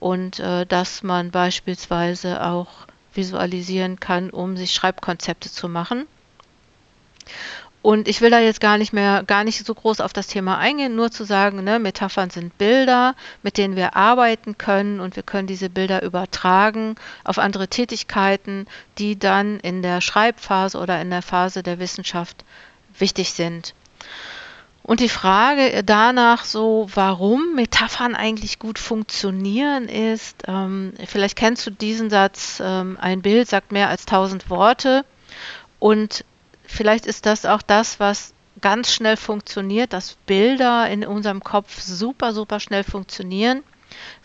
und 0.00 0.40
äh, 0.40 0.66
dass 0.66 1.02
man 1.02 1.30
beispielsweise 1.30 2.44
auch 2.44 2.68
visualisieren 3.14 4.00
kann, 4.00 4.30
um 4.30 4.56
sich 4.56 4.72
Schreibkonzepte 4.72 5.50
zu 5.50 5.68
machen. 5.68 6.06
Und 7.82 8.08
ich 8.08 8.20
will 8.20 8.30
da 8.30 8.40
jetzt 8.40 8.60
gar 8.60 8.76
nicht 8.76 8.92
mehr, 8.92 9.22
gar 9.26 9.42
nicht 9.42 9.64
so 9.64 9.74
groß 9.74 10.00
auf 10.00 10.12
das 10.12 10.26
Thema 10.26 10.58
eingehen, 10.58 10.96
nur 10.96 11.10
zu 11.10 11.24
sagen, 11.24 11.64
ne, 11.64 11.78
Metaphern 11.78 12.28
sind 12.28 12.58
Bilder, 12.58 13.14
mit 13.42 13.56
denen 13.56 13.74
wir 13.74 13.96
arbeiten 13.96 14.58
können 14.58 15.00
und 15.00 15.16
wir 15.16 15.22
können 15.22 15.46
diese 15.46 15.70
Bilder 15.70 16.02
übertragen 16.02 16.96
auf 17.24 17.38
andere 17.38 17.68
Tätigkeiten, 17.68 18.66
die 18.98 19.18
dann 19.18 19.60
in 19.60 19.80
der 19.80 20.02
Schreibphase 20.02 20.78
oder 20.78 21.00
in 21.00 21.08
der 21.08 21.22
Phase 21.22 21.62
der 21.62 21.78
Wissenschaft 21.78 22.44
wichtig 22.98 23.32
sind. 23.32 23.74
Und 24.90 24.98
die 24.98 25.08
Frage 25.08 25.84
danach 25.84 26.44
so, 26.44 26.88
warum 26.92 27.54
Metaphern 27.54 28.16
eigentlich 28.16 28.58
gut 28.58 28.76
funktionieren, 28.76 29.84
ist, 29.84 30.42
ähm, 30.48 30.94
vielleicht 31.06 31.36
kennst 31.36 31.64
du 31.64 31.70
diesen 31.70 32.10
Satz, 32.10 32.60
ähm, 32.60 32.98
ein 33.00 33.22
Bild 33.22 33.48
sagt 33.48 33.70
mehr 33.70 33.88
als 33.88 34.04
tausend 34.04 34.50
Worte. 34.50 35.04
Und 35.78 36.24
vielleicht 36.64 37.06
ist 37.06 37.24
das 37.24 37.46
auch 37.46 37.62
das, 37.62 38.00
was 38.00 38.34
ganz 38.60 38.92
schnell 38.92 39.16
funktioniert, 39.16 39.92
dass 39.92 40.16
Bilder 40.26 40.90
in 40.90 41.06
unserem 41.06 41.44
Kopf 41.44 41.80
super, 41.80 42.32
super 42.32 42.58
schnell 42.58 42.82
funktionieren. 42.82 43.62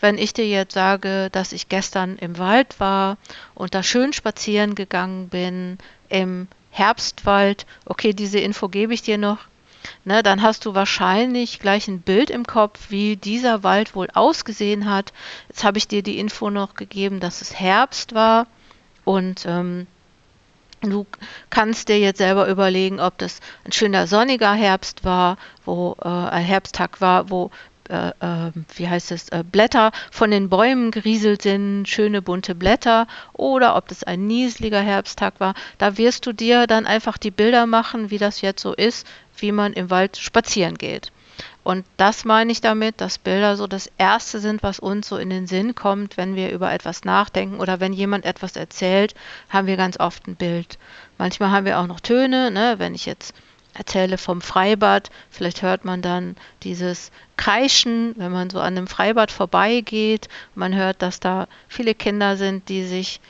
Wenn 0.00 0.18
ich 0.18 0.32
dir 0.32 0.48
jetzt 0.48 0.74
sage, 0.74 1.28
dass 1.30 1.52
ich 1.52 1.68
gestern 1.68 2.16
im 2.16 2.38
Wald 2.38 2.80
war 2.80 3.18
und 3.54 3.76
da 3.76 3.84
schön 3.84 4.12
spazieren 4.12 4.74
gegangen 4.74 5.28
bin, 5.28 5.78
im 6.08 6.48
Herbstwald, 6.72 7.66
okay, 7.84 8.12
diese 8.12 8.40
Info 8.40 8.68
gebe 8.68 8.94
ich 8.94 9.02
dir 9.02 9.16
noch, 9.16 9.46
ne, 10.04 10.22
dann 10.22 10.42
hast 10.42 10.64
du 10.64 10.74
wahrscheinlich 10.74 11.60
gleich 11.60 11.88
ein 11.88 12.00
Bild 12.00 12.30
im 12.30 12.46
Kopf, 12.46 12.90
wie 12.90 13.16
dieser 13.16 13.62
Wald 13.62 13.94
wohl 13.94 14.08
ausgesehen 14.14 14.90
hat. 14.90 15.12
Jetzt 15.48 15.64
habe 15.64 15.78
ich 15.78 15.88
dir 15.88 16.02
die 16.02 16.18
Info 16.18 16.50
noch 16.50 16.74
gegeben, 16.74 17.20
dass 17.20 17.40
es 17.40 17.58
Herbst 17.58 18.14
war 18.14 18.46
und 19.04 19.44
ähm, 19.46 19.86
Du 20.82 21.06
kannst 21.48 21.88
dir 21.88 21.98
jetzt 21.98 22.18
selber 22.18 22.48
überlegen, 22.48 23.00
ob 23.00 23.16
das 23.18 23.40
ein 23.64 23.72
schöner 23.72 24.06
sonniger 24.06 24.52
Herbst 24.52 25.04
war, 25.04 25.38
wo 25.64 25.96
äh, 26.02 26.06
ein 26.06 26.44
Herbsttag 26.44 27.00
war, 27.00 27.30
wo 27.30 27.50
äh, 27.88 28.08
äh, 28.20 28.52
wie 28.74 28.88
heißt 28.88 29.12
es, 29.12 29.28
äh, 29.28 29.44
Blätter 29.44 29.92
von 30.10 30.30
den 30.30 30.48
Bäumen 30.48 30.90
gerieselt 30.90 31.42
sind, 31.42 31.86
schöne 31.86 32.20
bunte 32.20 32.54
Blätter, 32.54 33.06
oder 33.32 33.76
ob 33.76 33.88
das 33.88 34.02
ein 34.02 34.26
nieseliger 34.26 34.80
Herbsttag 34.80 35.38
war. 35.38 35.54
Da 35.78 35.96
wirst 35.96 36.26
du 36.26 36.32
dir 36.32 36.66
dann 36.66 36.86
einfach 36.86 37.16
die 37.16 37.30
Bilder 37.30 37.66
machen, 37.66 38.10
wie 38.10 38.18
das 38.18 38.40
jetzt 38.40 38.62
so 38.62 38.74
ist, 38.74 39.06
wie 39.38 39.52
man 39.52 39.72
im 39.72 39.90
Wald 39.90 40.16
spazieren 40.16 40.76
geht. 40.76 41.12
Und 41.62 41.84
das 41.96 42.24
meine 42.24 42.52
ich 42.52 42.60
damit, 42.60 43.00
dass 43.00 43.18
Bilder 43.18 43.56
so 43.56 43.66
das 43.66 43.90
Erste 43.98 44.38
sind, 44.38 44.62
was 44.62 44.78
uns 44.78 45.08
so 45.08 45.16
in 45.16 45.30
den 45.30 45.46
Sinn 45.46 45.74
kommt, 45.74 46.16
wenn 46.16 46.36
wir 46.36 46.50
über 46.50 46.72
etwas 46.72 47.04
nachdenken 47.04 47.58
oder 47.58 47.80
wenn 47.80 47.92
jemand 47.92 48.24
etwas 48.24 48.56
erzählt, 48.56 49.14
haben 49.48 49.66
wir 49.66 49.76
ganz 49.76 49.98
oft 49.98 50.26
ein 50.28 50.36
Bild. 50.36 50.78
Manchmal 51.18 51.50
haben 51.50 51.66
wir 51.66 51.78
auch 51.78 51.86
noch 51.86 52.00
Töne, 52.00 52.50
ne? 52.50 52.76
wenn 52.78 52.94
ich 52.94 53.04
jetzt 53.04 53.34
erzähle 53.74 54.16
vom 54.16 54.40
Freibad, 54.40 55.10
vielleicht 55.28 55.62
hört 55.62 55.84
man 55.84 56.02
dann 56.02 56.36
dieses 56.62 57.10
Kreischen, 57.36 58.14
wenn 58.16 58.32
man 58.32 58.48
so 58.48 58.60
an 58.60 58.76
einem 58.76 58.86
Freibad 58.86 59.30
vorbeigeht. 59.30 60.28
Man 60.54 60.74
hört, 60.74 61.02
dass 61.02 61.20
da 61.20 61.46
viele 61.68 61.94
Kinder 61.94 62.36
sind, 62.36 62.68
die 62.68 62.84
sich 62.84 63.20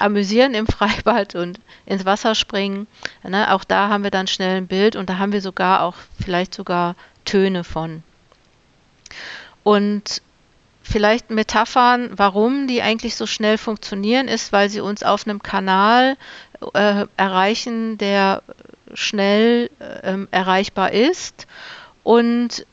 amüsieren 0.00 0.54
im 0.54 0.66
Freibad 0.68 1.34
und 1.34 1.60
ins 1.86 2.04
Wasser 2.04 2.34
springen. 2.34 2.86
Ne, 3.22 3.52
auch 3.52 3.64
da 3.64 3.88
haben 3.88 4.04
wir 4.04 4.10
dann 4.10 4.26
schnell 4.26 4.56
ein 4.56 4.66
Bild 4.66 4.96
und 4.96 5.10
da 5.10 5.18
haben 5.18 5.32
wir 5.32 5.42
sogar 5.42 5.82
auch 5.82 5.96
vielleicht 6.22 6.54
sogar 6.54 6.96
Töne 7.24 7.64
von. 7.64 8.02
Und 9.62 10.22
vielleicht 10.82 11.30
Metaphern, 11.30 12.10
warum 12.16 12.66
die 12.66 12.82
eigentlich 12.82 13.14
so 13.14 13.26
schnell 13.26 13.58
funktionieren, 13.58 14.28
ist, 14.28 14.52
weil 14.52 14.68
sie 14.70 14.80
uns 14.80 15.02
auf 15.02 15.26
einem 15.26 15.42
Kanal 15.42 16.16
äh, 16.74 17.06
erreichen, 17.16 17.98
der 17.98 18.42
schnell 18.94 19.70
äh, 19.78 20.18
erreichbar 20.30 20.92
ist. 20.92 21.46
Und 22.02 22.66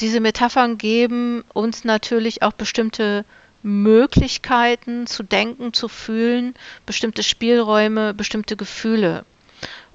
diese 0.00 0.20
Metaphern 0.20 0.78
geben 0.78 1.44
uns 1.52 1.84
natürlich 1.84 2.42
auch 2.42 2.52
bestimmte 2.52 3.24
Möglichkeiten 3.66 5.08
zu 5.08 5.24
denken, 5.24 5.72
zu 5.72 5.88
fühlen, 5.88 6.54
bestimmte 6.86 7.24
Spielräume, 7.24 8.14
bestimmte 8.14 8.56
Gefühle. 8.56 9.24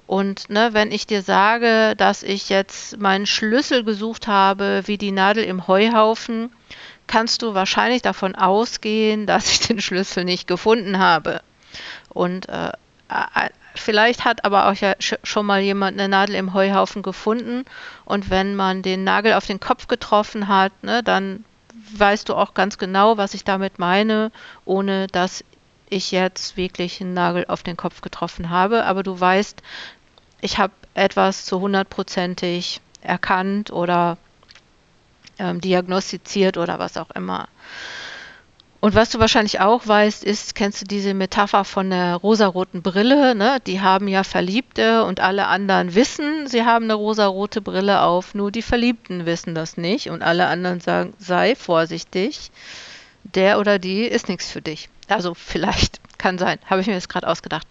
Und 0.06 0.50
ne, 0.50 0.74
wenn 0.74 0.92
ich 0.92 1.06
dir 1.06 1.22
sage, 1.22 1.94
dass 1.96 2.22
ich 2.22 2.50
jetzt 2.50 2.98
meinen 2.98 3.24
Schlüssel 3.24 3.82
gesucht 3.82 4.26
habe, 4.26 4.82
wie 4.84 4.98
die 4.98 5.10
Nadel 5.10 5.44
im 5.44 5.66
Heuhaufen, 5.68 6.52
kannst 7.06 7.40
du 7.40 7.54
wahrscheinlich 7.54 8.02
davon 8.02 8.34
ausgehen, 8.34 9.26
dass 9.26 9.50
ich 9.50 9.60
den 9.60 9.80
Schlüssel 9.80 10.24
nicht 10.24 10.46
gefunden 10.46 10.98
habe. 10.98 11.40
Und 12.10 12.50
äh, 12.50 12.72
vielleicht 13.74 14.26
hat 14.26 14.44
aber 14.44 14.68
auch 14.68 14.74
ja 14.74 14.96
schon 14.98 15.46
mal 15.46 15.62
jemand 15.62 15.98
eine 15.98 16.10
Nadel 16.10 16.34
im 16.34 16.52
Heuhaufen 16.52 17.02
gefunden. 17.02 17.64
Und 18.04 18.28
wenn 18.28 18.54
man 18.54 18.82
den 18.82 19.02
Nagel 19.02 19.32
auf 19.32 19.46
den 19.46 19.60
Kopf 19.60 19.88
getroffen 19.88 20.46
hat, 20.46 20.72
ne, 20.82 21.02
dann 21.02 21.46
weißt 21.98 22.28
du 22.28 22.34
auch 22.34 22.54
ganz 22.54 22.78
genau, 22.78 23.16
was 23.16 23.34
ich 23.34 23.44
damit 23.44 23.78
meine, 23.78 24.32
ohne 24.64 25.06
dass 25.06 25.44
ich 25.88 26.10
jetzt 26.10 26.56
wirklich 26.56 27.00
einen 27.00 27.14
Nagel 27.14 27.44
auf 27.48 27.62
den 27.62 27.76
Kopf 27.76 28.00
getroffen 28.00 28.50
habe. 28.50 28.84
Aber 28.84 29.02
du 29.02 29.18
weißt, 29.18 29.62
ich 30.40 30.58
habe 30.58 30.72
etwas 30.94 31.44
zu 31.44 31.60
hundertprozentig 31.60 32.80
erkannt 33.02 33.70
oder 33.70 34.16
ähm, 35.38 35.60
diagnostiziert 35.60 36.56
oder 36.56 36.78
was 36.78 36.96
auch 36.96 37.10
immer. 37.10 37.48
Und 38.82 38.96
was 38.96 39.10
du 39.10 39.20
wahrscheinlich 39.20 39.60
auch 39.60 39.86
weißt, 39.86 40.24
ist, 40.24 40.56
kennst 40.56 40.80
du 40.80 40.84
diese 40.84 41.14
Metapher 41.14 41.64
von 41.64 41.90
der 41.90 42.16
rosaroten 42.16 42.82
Brille? 42.82 43.36
Ne? 43.36 43.58
Die 43.64 43.80
haben 43.80 44.08
ja 44.08 44.24
Verliebte 44.24 45.04
und 45.04 45.20
alle 45.20 45.46
anderen 45.46 45.94
wissen, 45.94 46.48
sie 46.48 46.64
haben 46.64 46.86
eine 46.86 46.94
rosarote 46.94 47.60
Brille 47.60 48.00
auf, 48.00 48.34
nur 48.34 48.50
die 48.50 48.60
Verliebten 48.60 49.24
wissen 49.24 49.54
das 49.54 49.76
nicht 49.76 50.10
und 50.10 50.22
alle 50.22 50.48
anderen 50.48 50.80
sagen, 50.80 51.14
sei 51.20 51.54
vorsichtig, 51.54 52.50
der 53.22 53.60
oder 53.60 53.78
die 53.78 54.02
ist 54.02 54.28
nichts 54.28 54.50
für 54.50 54.62
dich. 54.62 54.88
Also 55.06 55.34
vielleicht, 55.34 56.00
kann 56.18 56.36
sein, 56.36 56.58
habe 56.66 56.80
ich 56.80 56.88
mir 56.88 56.94
jetzt 56.94 57.08
gerade 57.08 57.28
ausgedacht. 57.28 57.68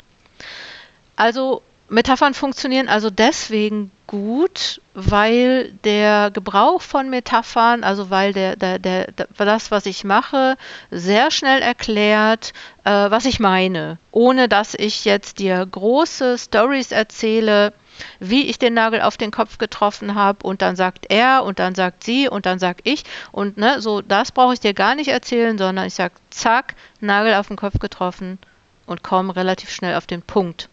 Also 1.17 1.61
Metaphern 1.91 2.33
funktionieren 2.33 2.87
also 2.87 3.09
deswegen 3.09 3.91
gut, 4.07 4.79
weil 4.93 5.73
der 5.83 6.31
Gebrauch 6.31 6.81
von 6.81 7.09
Metaphern, 7.09 7.83
also 7.83 8.09
weil 8.09 8.31
der, 8.31 8.55
der, 8.55 8.79
der, 8.79 9.07
das, 9.37 9.71
was 9.71 9.85
ich 9.85 10.05
mache, 10.05 10.55
sehr 10.89 11.31
schnell 11.31 11.61
erklärt, 11.61 12.53
äh, 12.85 12.91
was 12.91 13.25
ich 13.25 13.41
meine, 13.41 13.97
ohne 14.11 14.47
dass 14.47 14.73
ich 14.73 15.03
jetzt 15.03 15.39
dir 15.39 15.65
große 15.65 16.37
Stories 16.37 16.93
erzähle, 16.93 17.73
wie 18.21 18.47
ich 18.47 18.57
den 18.57 18.73
Nagel 18.73 19.01
auf 19.01 19.17
den 19.17 19.31
Kopf 19.31 19.57
getroffen 19.57 20.15
habe 20.15 20.47
und 20.47 20.61
dann 20.61 20.77
sagt 20.77 21.07
er 21.09 21.43
und 21.43 21.59
dann 21.59 21.75
sagt 21.75 22.05
sie 22.05 22.29
und 22.29 22.45
dann 22.45 22.57
sag 22.57 22.77
ich 22.85 23.03
und 23.33 23.57
ne, 23.57 23.81
so 23.81 24.01
das 24.01 24.31
brauche 24.31 24.53
ich 24.53 24.61
dir 24.61 24.73
gar 24.73 24.95
nicht 24.95 25.09
erzählen, 25.09 25.57
sondern 25.57 25.87
ich 25.87 25.95
sag 25.95 26.13
zack, 26.29 26.75
Nagel 27.01 27.33
auf 27.33 27.49
den 27.49 27.57
Kopf 27.57 27.79
getroffen 27.79 28.39
und 28.85 29.03
komme 29.03 29.35
relativ 29.35 29.69
schnell 29.71 29.95
auf 29.95 30.07
den 30.07 30.21
Punkt. 30.21 30.69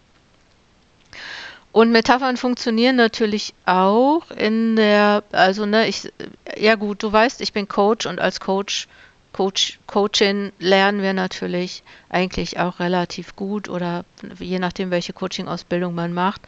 Und 1.71 1.93
Metaphern 1.93 2.37
funktionieren 2.37 2.97
natürlich 2.97 3.55
auch 3.67 4.31
in 4.31 4.77
der, 4.77 5.23
also 5.33 5.67
ne, 5.67 5.87
ich, 5.87 6.13
ja 6.57 6.75
gut, 6.75 7.03
du 7.03 7.13
weißt, 7.13 7.41
ich 7.41 7.53
bin 7.53 7.69
Coach 7.69 8.07
und 8.07 8.21
als 8.21 8.41
Coach, 8.41 8.89
Coach, 9.33 9.79
Coachin 9.87 10.53
lernen 10.59 11.03
wir 11.03 11.13
natürlich 11.13 11.83
eigentlich 12.09 12.59
auch 12.59 12.81
relativ 12.81 13.37
gut 13.37 13.69
oder 13.69 14.05
je 14.39 14.59
nachdem, 14.59 14.91
welche 14.91 15.13
Coaching-Ausbildung 15.13 15.95
man 15.95 16.13
macht, 16.13 16.41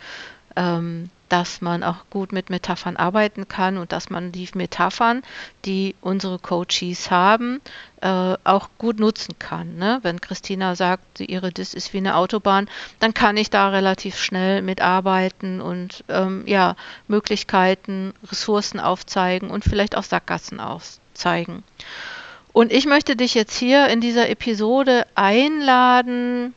ähm, 0.57 1.11
dass 1.30 1.60
man 1.60 1.82
auch 1.82 2.04
gut 2.10 2.32
mit 2.32 2.50
Metaphern 2.50 2.96
arbeiten 2.96 3.49
kann 3.49 3.78
und 3.78 3.92
dass 3.92 4.10
man 4.10 4.32
die 4.32 4.49
Metaphern, 4.54 5.22
die 5.64 5.94
unsere 6.00 6.38
Coaches 6.38 7.10
haben, 7.10 7.60
äh, 8.02 8.34
auch 8.44 8.68
gut 8.78 8.99
nutzen 8.99 9.38
kann. 9.38 9.76
Ne? 9.76 10.00
Wenn 10.02 10.20
Christina 10.20 10.75
sagt, 10.75 11.20
ihre 11.20 11.52
Dis 11.52 11.72
ist 11.72 11.92
wie 11.92 11.99
eine 11.99 12.16
Autobahn, 12.16 12.68
dann 12.99 13.14
kann 13.14 13.37
ich 13.37 13.49
da 13.49 13.68
relativ 13.68 14.18
schnell 14.18 14.60
mitarbeiten 14.60 15.60
und 15.60 16.04
ähm, 16.08 16.42
ja, 16.46 16.75
Möglichkeiten, 17.08 18.12
Ressourcen 18.28 18.80
aufzeigen 18.80 19.50
und 19.50 19.64
vielleicht 19.64 19.96
auch 19.96 20.04
Sackgassen 20.04 20.60
aufzeigen. 20.60 21.62
Und 22.52 22.72
ich 22.72 22.87
möchte 22.87 23.14
dich 23.14 23.34
jetzt 23.34 23.56
hier 23.56 23.87
in 23.88 24.00
dieser 24.00 24.28
Episode 24.28 25.06
einladen, 25.14 26.54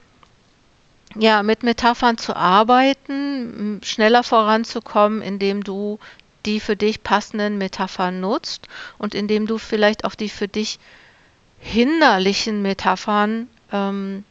ja, 1.15 1.43
mit 1.43 1.63
Metaphern 1.63 2.17
zu 2.17 2.35
arbeiten, 2.35 3.81
schneller 3.83 4.23
voranzukommen, 4.23 5.21
indem 5.21 5.63
du 5.63 5.99
die 6.45 6.59
für 6.59 6.75
dich 6.75 7.03
passenden 7.03 7.57
Metaphern 7.57 8.19
nutzt 8.19 8.67
und 8.97 9.15
indem 9.15 9.47
du 9.47 9.57
vielleicht 9.57 10.03
auch 10.05 10.15
die 10.15 10.29
für 10.29 10.47
dich 10.47 10.79
hinderlichen 11.59 12.61
Metaphern 12.61 13.47
ähm, 13.71 14.25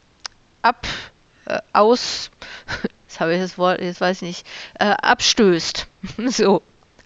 ab, 0.60 0.86
äh, 1.46 1.58
aus, 1.72 2.30
jetzt 3.08 3.20
habe 3.20 3.34
ich 3.34 3.40
das 3.40 3.56
Wort, 3.56 3.80
jetzt 3.80 4.00
weiß 4.00 4.18
ich 4.18 4.22
nicht, 4.22 4.46
äh, 4.78 4.84
abstößt. 4.84 5.86
so, 6.26 6.62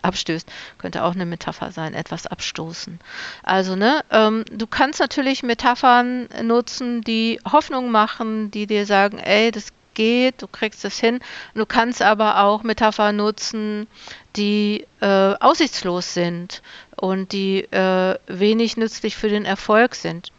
abstößt. 0.07 0.51
Könnte 0.79 1.05
auch 1.05 1.15
eine 1.15 1.27
Metapher 1.27 1.73
sein, 1.73 1.95
etwas 1.95 2.27
abstoßen. 2.27 2.99
Also, 3.43 3.77
ne, 3.77 4.05
ähm, 4.11 4.45
du 4.51 4.67
kannst 4.67 5.01
natürlich 5.01 5.43
Metaphern 5.43 6.29
nutzen, 6.43 7.03
die 7.03 7.41
Hoffnung 7.51 7.91
machen, 7.91 8.51
die 8.51 8.67
dir 8.67 8.87
sagen, 8.87 9.19
ey, 9.19 9.51
das 9.51 9.73
geht, 9.97 10.43
du 10.43 10.47
kriegst 10.47 10.85
es 10.85 11.01
hin. 11.01 11.19
Du 11.55 11.67
kannst 11.67 12.03
aber 12.03 12.43
auch 12.43 12.63
Metaphern 12.63 13.17
nutzen, 13.17 13.89
die 14.37 14.87
äh, 15.01 15.35
aussichtslos 15.41 16.15
sind 16.15 16.63
und 16.97 17.33
die 17.33 17.65
äh, 17.73 18.17
wenig 18.29 18.77
nützlich 18.77 19.17
für 19.17 19.29
den 19.29 19.45
Erfolg 19.45 19.97
sind. 19.97 20.31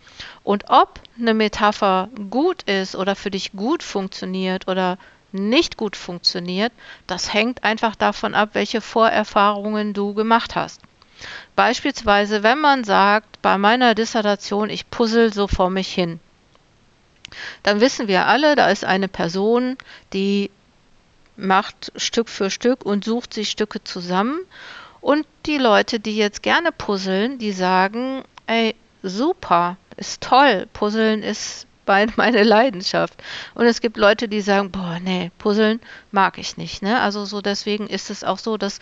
Und 0.43 0.65
ob 0.69 1.01
eine 1.19 1.33
Metapher 1.33 2.09
gut 2.29 2.63
ist 2.63 2.95
oder 2.95 3.15
für 3.15 3.31
dich 3.31 3.51
gut 3.51 3.83
funktioniert 3.83 4.67
oder 4.67 4.97
nicht 5.31 5.77
gut 5.77 5.95
funktioniert, 5.95 6.71
das 7.05 7.33
hängt 7.33 7.63
einfach 7.63 7.95
davon 7.95 8.33
ab, 8.33 8.49
welche 8.53 8.81
Vorerfahrungen 8.81 9.93
du 9.93 10.13
gemacht 10.13 10.55
hast. 10.55 10.81
Beispielsweise, 11.55 12.43
wenn 12.43 12.59
man 12.59 12.83
sagt, 12.83 13.41
bei 13.41 13.57
meiner 13.57 13.95
Dissertation, 13.95 14.69
ich 14.69 14.89
puzzle 14.89 15.33
so 15.33 15.47
vor 15.47 15.69
mich 15.69 15.91
hin, 15.91 16.19
dann 17.63 17.81
wissen 17.81 18.07
wir 18.07 18.27
alle, 18.27 18.55
da 18.55 18.69
ist 18.69 18.85
eine 18.85 19.07
Person, 19.07 19.77
die 20.13 20.51
macht 21.35 21.91
Stück 21.95 22.29
für 22.29 22.49
Stück 22.49 22.85
und 22.85 23.03
sucht 23.05 23.33
sich 23.33 23.49
Stücke 23.49 23.83
zusammen. 23.83 24.39
Und 25.01 25.27
die 25.45 25.57
Leute, 25.57 25.99
die 25.99 26.17
jetzt 26.17 26.41
gerne 26.41 26.71
puzzeln, 26.71 27.37
die 27.37 27.51
sagen, 27.51 28.23
ey, 28.47 28.75
super, 29.03 29.77
ist 29.95 30.21
toll, 30.21 30.67
Puzzeln 30.73 31.23
ist 31.23 31.66
meine 32.17 32.43
Leidenschaft. 32.43 33.21
Und 33.55 33.65
es 33.65 33.81
gibt 33.81 33.97
Leute, 33.97 34.27
die 34.27 34.41
sagen, 34.41 34.71
boah, 34.71 34.99
nee, 35.01 35.31
Puzzeln 35.37 35.79
mag 36.11 36.37
ich 36.37 36.57
nicht. 36.57 36.81
Ne? 36.81 36.99
Also 36.99 37.25
so 37.25 37.41
deswegen 37.41 37.87
ist 37.87 38.09
es 38.09 38.23
auch 38.23 38.39
so, 38.39 38.57
dass 38.57 38.79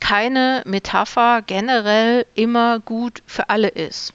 keine 0.00 0.62
Metapher 0.66 1.42
generell 1.42 2.26
immer 2.34 2.80
gut 2.80 3.22
für 3.26 3.50
alle 3.50 3.68
ist. 3.68 4.12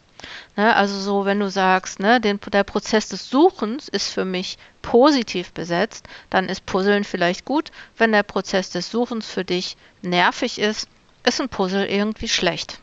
Ne? 0.55 0.75
Also 0.75 0.99
so, 0.99 1.25
wenn 1.25 1.39
du 1.39 1.49
sagst, 1.49 1.99
ne, 1.99 2.19
den, 2.19 2.39
der 2.51 2.63
Prozess 2.63 3.09
des 3.09 3.29
Suchens 3.29 3.87
ist 3.87 4.09
für 4.09 4.25
mich 4.25 4.57
positiv 4.81 5.51
besetzt, 5.53 6.07
dann 6.29 6.49
ist 6.49 6.65
Puzzeln 6.65 7.03
vielleicht 7.03 7.45
gut. 7.45 7.71
Wenn 7.97 8.11
der 8.11 8.23
Prozess 8.23 8.69
des 8.69 8.89
Suchens 8.91 9.27
für 9.27 9.45
dich 9.45 9.77
nervig 10.01 10.59
ist, 10.59 10.89
ist 11.27 11.41
ein 11.41 11.49
Puzzle 11.49 11.85
irgendwie 11.85 12.29
schlecht. 12.29 12.79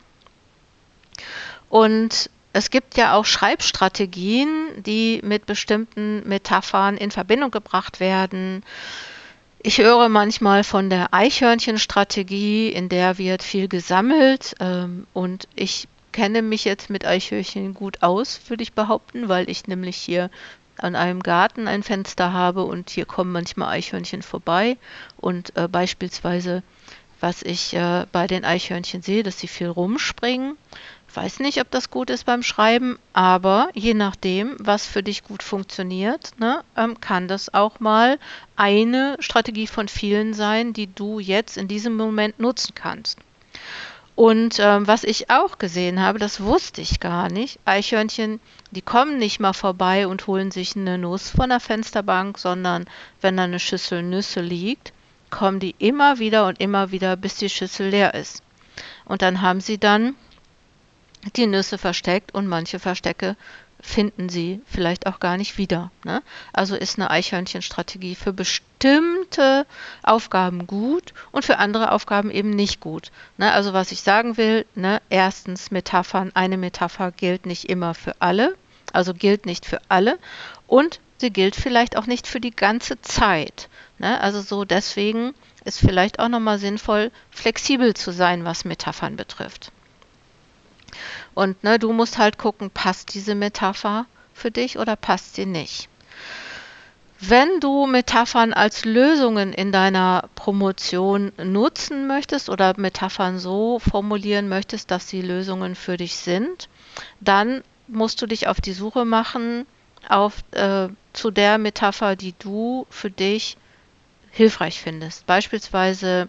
Und 1.69 2.29
es 2.55 2.69
gibt 2.69 2.95
ja 2.95 3.15
auch 3.15 3.25
Schreibstrategien, 3.25 4.69
die 4.77 5.19
mit 5.25 5.45
bestimmten 5.45 6.25
Metaphern 6.25 6.95
in 6.95 7.11
Verbindung 7.11 7.51
gebracht 7.51 7.99
werden. 7.99 8.63
Ich 9.61 9.79
höre 9.79 10.07
manchmal 10.07 10.63
von 10.63 10.89
der 10.89 11.13
Eichhörnchenstrategie, 11.13 12.69
in 12.69 12.87
der 12.87 13.17
wird 13.17 13.43
viel 13.43 13.67
gesammelt 13.67 14.55
ähm, 14.61 15.05
und 15.11 15.49
ich 15.53 15.89
kenne 16.13 16.41
mich 16.41 16.63
jetzt 16.63 16.89
mit 16.89 17.05
Eichhörnchen 17.05 17.73
gut 17.73 18.01
aus, 18.03 18.39
würde 18.47 18.63
ich 18.63 18.71
behaupten, 18.71 19.27
weil 19.27 19.49
ich 19.49 19.67
nämlich 19.67 19.97
hier 19.97 20.29
an 20.77 20.95
einem 20.95 21.23
Garten 21.23 21.67
ein 21.67 21.83
Fenster 21.83 22.31
habe 22.31 22.63
und 22.63 22.89
hier 22.89 23.05
kommen 23.05 23.33
manchmal 23.33 23.67
Eichhörnchen 23.67 24.21
vorbei 24.21 24.77
und 25.17 25.57
äh, 25.57 25.67
beispielsweise 25.67 26.63
was 27.19 27.41
ich 27.41 27.73
äh, 27.73 28.05
bei 28.11 28.27
den 28.27 28.45
Eichhörnchen 28.45 29.01
sehe, 29.01 29.23
dass 29.23 29.39
sie 29.39 29.47
viel 29.47 29.67
rumspringen 29.67 30.57
weiß 31.15 31.39
nicht, 31.39 31.61
ob 31.61 31.71
das 31.71 31.89
gut 31.89 32.09
ist 32.09 32.25
beim 32.25 32.43
Schreiben, 32.43 32.99
aber 33.13 33.69
je 33.73 33.93
nachdem, 33.93 34.55
was 34.59 34.85
für 34.85 35.03
dich 35.03 35.23
gut 35.23 35.43
funktioniert, 35.43 36.31
ne, 36.39 36.63
ähm, 36.75 36.99
kann 36.99 37.27
das 37.27 37.53
auch 37.53 37.79
mal 37.79 38.19
eine 38.55 39.15
Strategie 39.19 39.67
von 39.67 39.87
vielen 39.87 40.33
sein, 40.33 40.73
die 40.73 40.87
du 40.87 41.19
jetzt 41.19 41.57
in 41.57 41.67
diesem 41.67 41.95
Moment 41.95 42.39
nutzen 42.39 42.73
kannst. 42.75 43.19
Und 44.15 44.59
ähm, 44.59 44.87
was 44.87 45.03
ich 45.03 45.29
auch 45.29 45.57
gesehen 45.57 45.99
habe, 46.01 46.19
das 46.19 46.41
wusste 46.41 46.79
ich 46.79 47.01
gar 47.01 47.29
nicht. 47.29 47.59
Eichhörnchen, 47.65 48.39
die 48.71 48.81
kommen 48.81 49.17
nicht 49.17 49.41
mal 49.41 49.53
vorbei 49.53 50.07
und 50.07 50.25
holen 50.27 50.51
sich 50.51 50.75
eine 50.75 50.97
Nuss 50.97 51.29
von 51.29 51.49
der 51.49 51.59
Fensterbank, 51.59 52.37
sondern 52.37 52.85
wenn 53.19 53.35
da 53.35 53.43
eine 53.43 53.59
Schüssel 53.59 54.03
Nüsse 54.03 54.39
liegt, 54.39 54.93
kommen 55.29 55.59
die 55.59 55.75
immer 55.79 56.19
wieder 56.19 56.47
und 56.47 56.61
immer 56.61 56.91
wieder, 56.91 57.17
bis 57.17 57.35
die 57.35 57.49
Schüssel 57.49 57.89
leer 57.89 58.13
ist. 58.13 58.41
Und 59.03 59.21
dann 59.21 59.41
haben 59.41 59.59
sie 59.59 59.77
dann 59.77 60.15
die 61.35 61.47
Nüsse 61.47 61.77
versteckt 61.77 62.33
und 62.33 62.47
manche 62.47 62.79
Verstecke 62.79 63.35
finden 63.81 64.29
sie 64.29 64.61
vielleicht 64.65 65.05
auch 65.05 65.19
gar 65.19 65.37
nicht 65.37 65.57
wieder. 65.57 65.91
Ne? 66.03 66.23
Also 66.53 66.75
ist 66.75 66.97
eine 66.97 67.11
Eichhörnchenstrategie 67.11 68.15
für 68.15 68.33
bestimmte 68.33 69.65
Aufgaben 70.01 70.65
gut 70.65 71.13
und 71.31 71.45
für 71.45 71.57
andere 71.57 71.91
Aufgaben 71.91 72.31
eben 72.31 72.49
nicht 72.49 72.79
gut. 72.79 73.11
Ne? 73.37 73.51
Also 73.51 73.73
was 73.73 73.91
ich 73.91 74.01
sagen 74.01 74.37
will, 74.37 74.65
ne? 74.75 75.01
erstens 75.09 75.71
Metaphern, 75.71 76.31
eine 76.33 76.57
Metapher 76.57 77.11
gilt 77.11 77.45
nicht 77.45 77.65
immer 77.65 77.93
für 77.93 78.15
alle, 78.19 78.55
also 78.91 79.13
gilt 79.13 79.45
nicht 79.45 79.65
für 79.65 79.81
alle 79.87 80.17
und 80.67 80.99
sie 81.17 81.29
gilt 81.29 81.55
vielleicht 81.55 81.95
auch 81.95 82.07
nicht 82.07 82.27
für 82.27 82.39
die 82.39 82.55
ganze 82.55 82.99
Zeit. 83.01 83.69
Ne? 83.99 84.19
Also 84.19 84.41
so 84.41 84.65
deswegen 84.65 85.35
ist 85.63 85.79
vielleicht 85.79 86.19
auch 86.19 86.29
nochmal 86.29 86.59
sinnvoll, 86.59 87.11
flexibel 87.29 87.93
zu 87.93 88.11
sein, 88.11 88.45
was 88.45 88.65
Metaphern 88.65 89.15
betrifft. 89.15 89.71
Und 91.35 91.63
ne, 91.63 91.77
du 91.77 91.93
musst 91.93 92.17
halt 92.17 92.39
gucken, 92.39 92.71
passt 92.71 93.13
diese 93.13 93.35
Metapher 93.35 94.07
für 94.33 94.49
dich 94.49 94.79
oder 94.79 94.95
passt 94.95 95.35
sie 95.35 95.45
nicht. 95.45 95.89
Wenn 97.19 97.59
du 97.59 97.87
Metaphern 97.87 98.53
als 98.53 98.83
Lösungen 98.83 99.53
in 99.53 99.71
deiner 99.71 100.29
Promotion 100.35 101.31
nutzen 101.37 102.07
möchtest 102.07 102.49
oder 102.49 102.73
Metaphern 102.77 103.39
so 103.39 103.79
formulieren 103.79 104.49
möchtest, 104.49 104.91
dass 104.91 105.07
sie 105.07 105.21
Lösungen 105.21 105.75
für 105.75 105.97
dich 105.97 106.15
sind, 106.17 106.67
dann 107.21 107.63
musst 107.87 108.21
du 108.21 108.27
dich 108.27 108.47
auf 108.47 108.59
die 108.59 108.73
Suche 108.73 109.05
machen 109.05 109.65
auf, 110.09 110.43
äh, 110.51 110.89
zu 111.13 111.31
der 111.31 111.57
Metapher, 111.57 112.15
die 112.15 112.33
du 112.37 112.85
für 112.89 113.09
dich 113.09 113.57
hilfreich 114.31 114.81
findest. 114.81 115.25
Beispielsweise, 115.25 116.27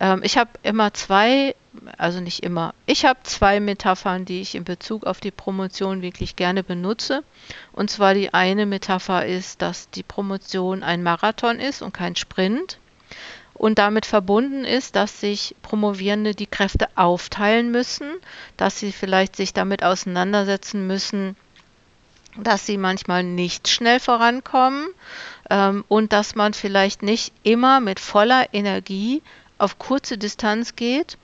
ähm, 0.00 0.22
ich 0.24 0.38
habe 0.38 0.50
immer 0.62 0.94
zwei 0.94 1.54
also 1.98 2.20
nicht 2.20 2.42
immer. 2.42 2.74
Ich 2.86 3.04
habe 3.04 3.20
zwei 3.22 3.60
Metaphern, 3.60 4.24
die 4.24 4.40
ich 4.40 4.54
in 4.54 4.64
Bezug 4.64 5.04
auf 5.04 5.20
die 5.20 5.30
Promotion 5.30 6.02
wirklich 6.02 6.36
gerne 6.36 6.62
benutze. 6.62 7.24
Und 7.72 7.90
zwar 7.90 8.14
die 8.14 8.34
eine 8.34 8.66
Metapher 8.66 9.26
ist, 9.26 9.62
dass 9.62 9.90
die 9.90 10.02
Promotion 10.02 10.82
ein 10.82 11.02
Marathon 11.02 11.58
ist 11.58 11.82
und 11.82 11.94
kein 11.94 12.16
Sprint. 12.16 12.78
Und 13.54 13.78
damit 13.78 14.06
verbunden 14.06 14.64
ist, 14.64 14.96
dass 14.96 15.20
sich 15.20 15.54
Promovierende 15.62 16.34
die 16.34 16.46
Kräfte 16.46 16.88
aufteilen 16.96 17.70
müssen, 17.70 18.10
dass 18.56 18.78
sie 18.78 18.92
vielleicht 18.92 19.36
sich 19.36 19.52
damit 19.52 19.84
auseinandersetzen 19.84 20.86
müssen, 20.86 21.36
dass 22.36 22.66
sie 22.66 22.78
manchmal 22.78 23.22
nicht 23.22 23.68
schnell 23.68 24.00
vorankommen 24.00 24.88
ähm, 25.50 25.84
und 25.88 26.12
dass 26.12 26.34
man 26.34 26.54
vielleicht 26.54 27.02
nicht 27.02 27.32
immer 27.42 27.80
mit 27.80 28.00
voller 28.00 28.52
Energie 28.54 29.22
auf 29.58 29.78
kurze 29.78 30.18
Distanz 30.18 30.74
geht, 30.74 31.18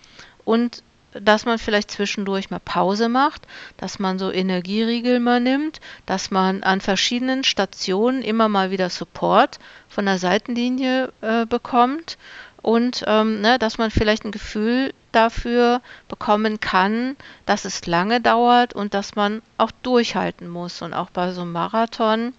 und 0.49 0.83
dass 1.13 1.45
man 1.45 1.59
vielleicht 1.59 1.91
zwischendurch 1.91 2.49
mal 2.49 2.59
Pause 2.59 3.11
macht, 3.11 3.47
dass 3.77 3.99
man 3.99 4.19
so 4.19 4.33
Energieriegel 4.33 5.21
mal 5.21 5.41
nimmt, 5.41 5.79
dass 6.07 6.31
man 6.31 6.63
an 6.63 6.81
verschiedenen 6.81 7.45
Stationen 7.45 8.23
immer 8.23 8.49
mal 8.49 8.71
wieder 8.71 8.89
Support 8.89 9.59
von 9.91 10.07
der 10.07 10.19
Seitenlinie 10.19 11.13
äh, 11.21 11.45
bekommt 11.45 12.17
und 12.63 13.05
ähm, 13.07 13.43
ne, 13.43 13.59
dass 13.59 13.77
man 13.77 13.91
vielleicht 13.91 14.25
ein 14.25 14.33
Gefühl 14.33 14.95
dafür 15.13 15.83
bekommen 16.09 16.61
kann, 16.61 17.17
dass 17.45 17.67
es 17.67 17.87
lange 17.87 18.23
dauert 18.23 18.73
und 18.73 18.95
dass 18.95 19.17
man 19.17 19.43
auch 19.59 19.71
durchhalten 19.83 20.49
muss. 20.49 20.81
Und 20.81 20.95
auch 20.95 21.11
bei 21.11 21.33
so 21.33 21.43
einem 21.43 21.53
Marathon 21.53 22.33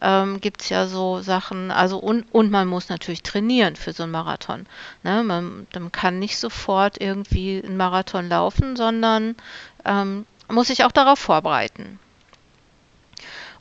ähm, 0.00 0.40
gibt 0.40 0.62
es 0.62 0.68
ja 0.68 0.86
so 0.86 1.20
Sachen, 1.20 1.70
also 1.70 1.98
und, 1.98 2.24
und 2.32 2.50
man 2.50 2.68
muss 2.68 2.88
natürlich 2.88 3.22
trainieren 3.22 3.76
für 3.76 3.92
so 3.92 4.02
einen 4.02 4.12
Marathon. 4.12 4.66
Ne? 5.02 5.22
Man, 5.22 5.66
man 5.74 5.92
kann 5.92 6.18
nicht 6.18 6.38
sofort 6.38 7.00
irgendwie 7.00 7.62
einen 7.64 7.76
Marathon 7.76 8.28
laufen, 8.28 8.76
sondern 8.76 9.36
ähm, 9.84 10.26
muss 10.48 10.68
sich 10.68 10.84
auch 10.84 10.92
darauf 10.92 11.18
vorbereiten. 11.18 11.98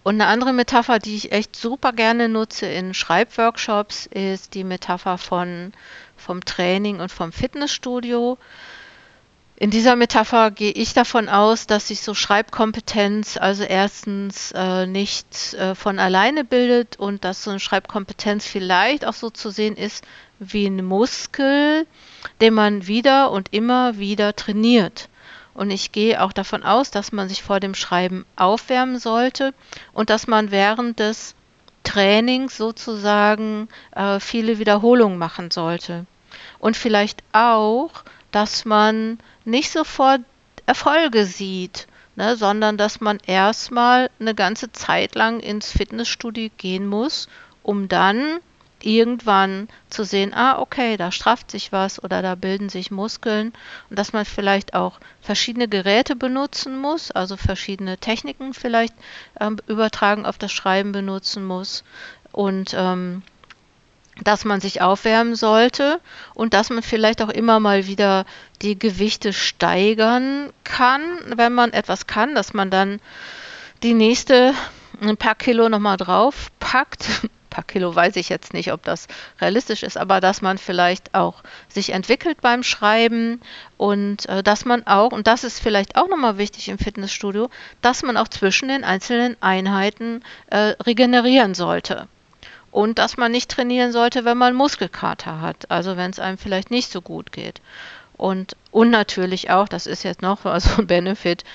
Und 0.03 0.21
eine 0.21 0.27
andere 0.27 0.53
Metapher, 0.53 0.99
die 0.99 1.15
ich 1.15 1.31
echt 1.31 1.55
super 1.55 1.91
gerne 1.91 2.29
nutze 2.29 2.67
in 2.67 2.93
Schreibworkshops, 2.93 4.05
ist 4.05 4.53
die 4.53 4.63
Metapher 4.63 5.17
von, 5.17 5.73
vom 6.15 6.45
Training 6.45 6.99
und 6.99 7.11
vom 7.11 7.31
Fitnessstudio. 7.31 8.37
In 9.57 9.71
dieser 9.71 9.95
Metapher 9.95 10.51
gehe 10.51 10.73
ich 10.73 10.93
davon 10.93 11.29
aus, 11.29 11.65
dass 11.65 11.87
sich 11.87 12.01
so 12.01 12.13
Schreibkompetenz 12.13 13.37
also 13.37 13.63
erstens 13.63 14.51
äh, 14.51 14.85
nicht 14.85 15.53
äh, 15.53 15.75
von 15.75 15.97
alleine 15.97 16.43
bildet 16.43 16.97
und 16.97 17.23
dass 17.23 17.43
so 17.43 17.51
eine 17.51 17.61
Schreibkompetenz 17.61 18.45
vielleicht 18.45 19.05
auch 19.05 19.13
so 19.13 19.29
zu 19.29 19.51
sehen 19.51 19.77
ist 19.77 20.03
wie 20.39 20.65
ein 20.67 20.83
Muskel, 20.83 21.87
den 22.41 22.53
man 22.53 22.87
wieder 22.87 23.31
und 23.31 23.53
immer 23.53 23.97
wieder 23.97 24.35
trainiert. 24.35 25.07
Und 25.53 25.71
ich 25.71 25.93
gehe 25.93 26.21
auch 26.21 26.33
davon 26.33 26.63
aus, 26.63 26.91
dass 26.91 27.13
man 27.13 27.29
sich 27.29 27.41
vor 27.41 27.61
dem 27.61 27.75
Schreiben 27.75 28.25
aufwärmen 28.35 28.99
sollte 28.99 29.53
und 29.93 30.09
dass 30.09 30.27
man 30.27 30.51
während 30.51 30.99
des 30.99 31.33
Trainings 31.85 32.57
sozusagen 32.57 33.69
äh, 33.95 34.19
viele 34.19 34.59
Wiederholungen 34.59 35.17
machen 35.17 35.49
sollte. 35.51 36.05
Und 36.59 36.75
vielleicht 36.75 37.23
auch, 37.31 38.03
dass 38.35 38.65
man 38.65 39.17
nicht 39.45 39.71
sofort 39.71 40.19
Erfolge 40.65 41.25
sieht, 41.25 41.87
ne, 42.17 42.35
sondern 42.35 42.77
dass 42.77 42.99
man 42.99 43.17
erstmal 43.25 44.09
eine 44.19 44.35
ganze 44.35 44.73
Zeit 44.73 45.15
lang 45.15 45.39
ins 45.39 45.71
Fitnessstudio 45.71 46.49
gehen 46.57 46.85
muss, 46.85 47.29
um 47.63 47.87
dann 47.87 48.41
irgendwann 48.81 49.69
zu 49.89 50.03
sehen, 50.03 50.33
ah, 50.33 50.59
okay, 50.59 50.97
da 50.97 51.13
strafft 51.13 51.49
sich 51.49 51.71
was 51.71 52.03
oder 52.03 52.21
da 52.21 52.35
bilden 52.35 52.67
sich 52.67 52.91
Muskeln. 52.91 53.53
Und 53.89 53.97
dass 53.97 54.11
man 54.11 54.25
vielleicht 54.25 54.73
auch 54.73 54.99
verschiedene 55.21 55.69
Geräte 55.69 56.17
benutzen 56.17 56.77
muss, 56.77 57.11
also 57.11 57.37
verschiedene 57.37 57.97
Techniken 57.97 58.53
vielleicht 58.53 58.93
ähm, 59.39 59.57
übertragen 59.67 60.25
auf 60.25 60.37
das 60.37 60.51
Schreiben 60.51 60.91
benutzen 60.91 61.45
muss. 61.45 61.85
Und 62.33 62.75
ähm, 62.77 63.23
dass 64.23 64.45
man 64.45 64.61
sich 64.61 64.81
aufwärmen 64.81 65.35
sollte 65.35 65.99
und 66.33 66.53
dass 66.53 66.69
man 66.69 66.83
vielleicht 66.83 67.21
auch 67.21 67.29
immer 67.29 67.59
mal 67.59 67.87
wieder 67.87 68.25
die 68.61 68.79
Gewichte 68.79 69.33
steigern 69.33 70.51
kann, 70.63 71.01
wenn 71.35 71.53
man 71.53 71.73
etwas 71.73 72.07
kann, 72.07 72.35
dass 72.35 72.53
man 72.53 72.69
dann 72.69 72.99
die 73.83 73.93
nächste 73.93 74.53
ein 75.01 75.17
paar 75.17 75.35
Kilo 75.35 75.67
nochmal 75.67 75.97
drauf 75.97 76.49
packt. 76.59 77.07
Ein 77.23 77.29
paar 77.49 77.65
Kilo 77.65 77.93
weiß 77.93 78.15
ich 78.15 78.29
jetzt 78.29 78.53
nicht, 78.53 78.71
ob 78.71 78.83
das 78.83 79.07
realistisch 79.41 79.83
ist, 79.83 79.97
aber 79.97 80.21
dass 80.21 80.41
man 80.41 80.57
vielleicht 80.57 81.13
auch 81.13 81.43
sich 81.67 81.91
entwickelt 81.91 82.39
beim 82.41 82.63
Schreiben 82.63 83.41
und 83.77 84.27
äh, 84.29 84.43
dass 84.43 84.63
man 84.63 84.87
auch, 84.87 85.11
und 85.11 85.27
das 85.27 85.43
ist 85.43 85.59
vielleicht 85.59 85.97
auch 85.97 86.07
nochmal 86.07 86.37
wichtig 86.37 86.69
im 86.69 86.77
Fitnessstudio, 86.77 87.49
dass 87.81 88.03
man 88.03 88.15
auch 88.15 88.29
zwischen 88.29 88.69
den 88.69 88.85
einzelnen 88.85 89.35
Einheiten 89.41 90.23
äh, 90.47 90.75
regenerieren 90.85 91.53
sollte 91.53 92.07
und 92.75 92.99
dass 92.99 93.15
man 93.15 93.31
nicht 93.31 93.49
trainieren 93.49 93.93
sollte, 93.93 94.25
wenn 94.25 94.37
man 94.37 94.53
Muskelkater 94.53 95.39
hat, 95.39 95.71
also 95.71 95.95
wenn 95.95 96.11
es 96.11 96.19
einem 96.19 96.37
vielleicht 96.37 96.71
nicht 96.71 96.91
so 96.91 97.01
gut 97.01 97.31
geht. 97.31 97.61
Und, 98.17 98.57
und 98.69 98.89
natürlich 98.89 99.49
auch, 99.49 99.69
das 99.69 99.87
ist 99.87 100.03
jetzt 100.03 100.21
noch 100.21 100.41
so 100.59 100.81
ein 100.81 100.87
Benefit 100.87 101.45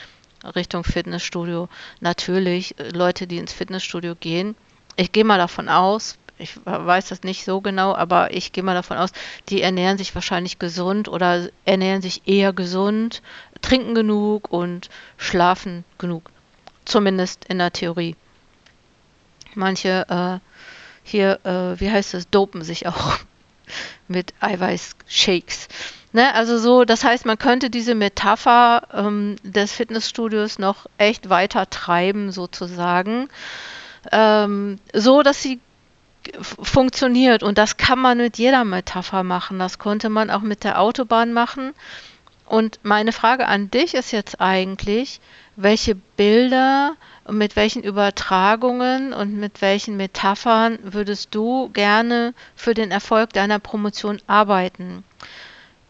Richtung 0.56 0.82
Fitnessstudio, 0.82 1.68
natürlich 2.00 2.78
äh, 2.78 2.88
Leute, 2.88 3.26
die 3.26 3.36
ins 3.36 3.52
Fitnessstudio 3.52 4.14
gehen. 4.14 4.56
Ich 4.96 5.12
gehe 5.12 5.24
mal 5.24 5.36
davon 5.36 5.68
aus, 5.68 6.16
ich 6.38 6.58
weiß 6.64 7.10
das 7.10 7.22
nicht 7.22 7.44
so 7.44 7.60
genau, 7.60 7.94
aber 7.94 8.32
ich 8.32 8.52
gehe 8.52 8.64
mal 8.64 8.72
davon 8.72 8.96
aus, 8.96 9.10
die 9.50 9.60
ernähren 9.60 9.98
sich 9.98 10.14
wahrscheinlich 10.14 10.58
gesund 10.58 11.06
oder 11.06 11.50
ernähren 11.66 12.00
sich 12.00 12.22
eher 12.24 12.54
gesund, 12.54 13.20
trinken 13.60 13.94
genug 13.94 14.50
und 14.50 14.88
schlafen 15.18 15.84
genug. 15.98 16.30
Zumindest 16.86 17.44
in 17.44 17.58
der 17.58 17.72
Theorie. 17.72 18.16
Manche 19.54 20.06
äh, 20.08 20.50
hier, 21.02 21.40
äh, 21.44 21.80
wie 21.80 21.90
heißt 21.90 22.14
das, 22.14 22.28
dopen 22.30 22.62
sich 22.62 22.86
auch 22.86 23.18
mit 24.08 24.34
Eiweißshakes. 24.40 25.68
Ne, 26.12 26.34
also 26.34 26.58
so, 26.58 26.84
das 26.84 27.04
heißt, 27.04 27.24
man 27.24 27.38
könnte 27.38 27.70
diese 27.70 27.94
Metapher 27.94 28.82
ähm, 28.92 29.36
des 29.44 29.72
Fitnessstudios 29.72 30.58
noch 30.58 30.86
echt 30.98 31.30
weiter 31.30 31.70
treiben, 31.70 32.32
sozusagen, 32.32 33.28
ähm, 34.10 34.80
so 34.92 35.22
dass 35.22 35.40
sie 35.40 35.60
funktioniert. 36.40 37.44
Und 37.44 37.58
das 37.58 37.76
kann 37.76 38.00
man 38.00 38.18
mit 38.18 38.38
jeder 38.38 38.64
Metapher 38.64 39.22
machen. 39.22 39.60
Das 39.60 39.78
konnte 39.78 40.08
man 40.08 40.30
auch 40.30 40.40
mit 40.40 40.64
der 40.64 40.80
Autobahn 40.80 41.32
machen. 41.32 41.74
Und 42.44 42.80
meine 42.82 43.12
Frage 43.12 43.46
an 43.46 43.70
dich 43.70 43.94
ist 43.94 44.10
jetzt 44.10 44.40
eigentlich, 44.40 45.20
welche 45.54 45.94
Bilder 45.94 46.96
und 47.30 47.38
mit 47.38 47.54
welchen 47.54 47.84
Übertragungen 47.84 49.12
und 49.12 49.38
mit 49.38 49.62
welchen 49.62 49.96
Metaphern 49.96 50.80
würdest 50.82 51.32
du 51.32 51.68
gerne 51.68 52.34
für 52.56 52.74
den 52.74 52.90
Erfolg 52.90 53.32
deiner 53.32 53.60
Promotion 53.60 54.20
arbeiten? 54.26 55.04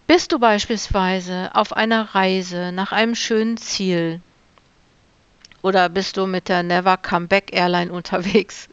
Bist 0.06 0.32
du 0.32 0.38
beispielsweise 0.38 1.48
auf 1.54 1.74
einer 1.74 2.14
Reise 2.14 2.72
nach 2.72 2.92
einem 2.92 3.14
schönen 3.14 3.56
Ziel 3.56 4.20
oder 5.62 5.88
bist 5.88 6.18
du 6.18 6.26
mit 6.26 6.50
der 6.50 6.62
Never 6.62 6.98
Come 6.98 7.26
Back 7.26 7.54
Airline 7.54 7.90
unterwegs? 7.90 8.68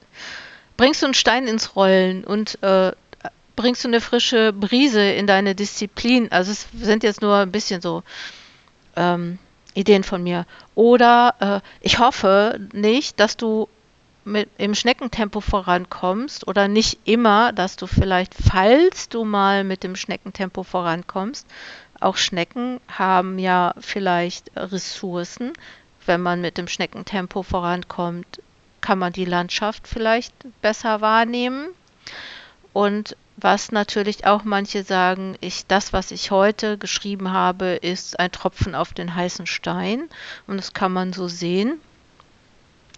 Bringst 0.75 1.01
du 1.01 1.05
einen 1.05 1.13
Stein 1.13 1.47
ins 1.47 1.73
Rollen 1.77 2.25
und 2.25 2.61
äh, 2.63 2.91
bringst 3.55 3.85
du 3.85 3.87
eine 3.87 4.01
frische 4.01 4.51
Brise 4.51 5.09
in 5.09 5.25
deine 5.25 5.55
Disziplin? 5.55 6.33
Also 6.33 6.51
es 6.51 6.67
sind 6.73 7.03
jetzt 7.03 7.21
nur 7.21 7.37
ein 7.37 7.51
bisschen 7.53 7.79
so 7.79 8.03
ähm, 8.97 9.39
Ideen 9.77 10.03
von 10.03 10.23
mir. 10.23 10.45
Oder 10.75 11.35
äh, 11.39 11.67
ich 11.81 11.99
hoffe 11.99 12.59
nicht, 12.73 13.19
dass 13.19 13.37
du 13.37 13.69
mit, 14.25 14.49
im 14.57 14.75
Schneckentempo 14.75 15.39
vorankommst 15.39 16.47
oder 16.47 16.67
nicht 16.67 16.99
immer, 17.05 17.53
dass 17.53 17.75
du 17.75 17.87
vielleicht, 17.87 18.33
falls 18.33 19.07
du 19.07 19.23
mal 19.23 19.63
mit 19.63 19.83
dem 19.83 19.95
Schneckentempo 19.95 20.63
vorankommst, 20.63 21.47
auch 21.99 22.17
Schnecken 22.17 22.79
haben 22.87 23.39
ja 23.39 23.73
vielleicht 23.79 24.51
Ressourcen. 24.55 25.53
Wenn 26.05 26.21
man 26.21 26.41
mit 26.41 26.57
dem 26.57 26.67
Schneckentempo 26.67 27.43
vorankommt, 27.43 28.41
kann 28.81 28.99
man 28.99 29.13
die 29.13 29.25
Landschaft 29.25 29.87
vielleicht 29.87 30.33
besser 30.61 31.01
wahrnehmen. 31.01 31.69
Und 32.73 33.15
was 33.37 33.71
natürlich 33.71 34.25
auch 34.25 34.43
manche 34.43 34.83
sagen, 34.83 35.35
ich, 35.41 35.67
das, 35.67 35.93
was 35.93 36.09
ich 36.09 36.31
heute 36.31 36.79
geschrieben 36.79 37.31
habe, 37.31 37.75
ist 37.75 38.19
ein 38.19 38.31
Tropfen 38.31 38.73
auf 38.73 38.93
den 38.93 39.13
heißen 39.13 39.45
Stein. 39.45 40.09
Und 40.47 40.57
das 40.57 40.73
kann 40.73 40.91
man 40.91 41.13
so 41.13 41.27
sehen. 41.27 41.79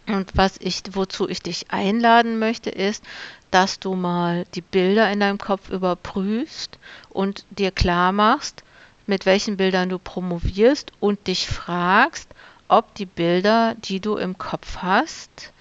Und 0.07 0.31
was 0.35 0.55
ich, 0.59 0.81
wozu 0.91 1.27
ich 1.27 1.41
dich 1.41 1.71
einladen 1.71 2.39
möchte, 2.39 2.69
ist, 2.69 3.03
dass 3.51 3.79
du 3.79 3.95
mal 3.95 4.45
die 4.55 4.61
Bilder 4.61 5.11
in 5.11 5.19
deinem 5.19 5.37
Kopf 5.39 5.69
überprüfst 5.69 6.79
und 7.09 7.45
dir 7.49 7.71
klar 7.71 8.13
machst, 8.13 8.63
mit 9.07 9.25
welchen 9.25 9.57
Bildern 9.57 9.89
du 9.89 9.99
promovierst 9.99 10.93
und 11.01 11.27
dich 11.27 11.47
fragst, 11.47 12.29
ob 12.69 12.95
die 12.95 13.07
Bilder, 13.07 13.75
die 13.75 13.99
du 13.99 14.15
im 14.15 14.37
Kopf 14.37 14.77
hast, 14.77 15.51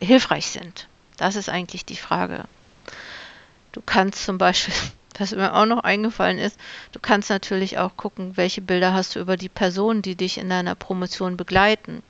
hilfreich 0.00 0.46
sind. 0.46 0.86
Das 1.16 1.34
ist 1.34 1.48
eigentlich 1.48 1.84
die 1.84 1.96
Frage. 1.96 2.44
Du 3.76 3.82
kannst 3.84 4.24
zum 4.24 4.38
Beispiel, 4.38 4.72
was 5.18 5.32
mir 5.32 5.54
auch 5.54 5.66
noch 5.66 5.84
eingefallen 5.84 6.38
ist, 6.38 6.58
du 6.92 6.98
kannst 6.98 7.28
natürlich 7.28 7.76
auch 7.76 7.94
gucken, 7.98 8.38
welche 8.38 8.62
Bilder 8.62 8.94
hast 8.94 9.14
du 9.14 9.20
über 9.20 9.36
die 9.36 9.50
Personen, 9.50 10.00
die 10.00 10.14
dich 10.14 10.38
in 10.38 10.48
deiner 10.48 10.74
Promotion 10.74 11.36
begleiten. 11.36 12.02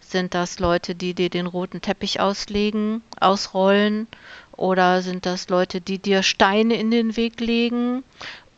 Sind 0.00 0.34
das 0.34 0.58
Leute, 0.58 0.96
die 0.96 1.14
dir 1.14 1.30
den 1.30 1.46
roten 1.46 1.80
Teppich 1.80 2.18
auslegen, 2.18 3.02
ausrollen? 3.20 4.08
Oder 4.56 5.00
sind 5.02 5.24
das 5.24 5.48
Leute, 5.48 5.80
die 5.80 6.00
dir 6.00 6.24
Steine 6.24 6.74
in 6.74 6.90
den 6.90 7.16
Weg 7.16 7.38
legen? 7.38 8.02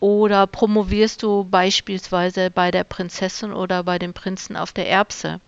Oder 0.01 0.47
promovierst 0.47 1.23
du 1.23 1.45
beispielsweise 1.45 2.51
bei 2.51 2.71
der 2.71 2.85
Prinzessin 2.85 3.53
oder 3.53 3.83
bei 3.83 3.99
dem 3.99 4.15
Prinzen 4.15 4.57
auf 4.57 4.73
der 4.73 4.89
Erbse? 4.89 5.39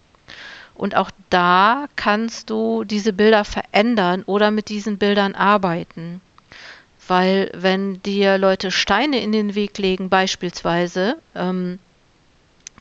Und 0.74 0.94
auch 0.94 1.11
da 1.31 1.87
kannst 1.96 2.50
du 2.50 2.85
diese 2.85 3.14
Bilder 3.14 3.46
verändern 3.46 4.22
oder 4.24 4.50
mit 4.50 4.68
diesen 4.68 4.98
Bildern 4.98 5.35
arbeiten. 5.35 6.20
Weil 7.09 7.51
wenn 7.55 8.03
dir 8.03 8.38
Leute 8.38 8.71
Steine 8.71 9.21
in 9.21 9.33
den 9.33 9.55
Weg 9.55 9.79
legen 9.79 10.09
beispielsweise, 10.09 11.16
ähm, 11.35 11.79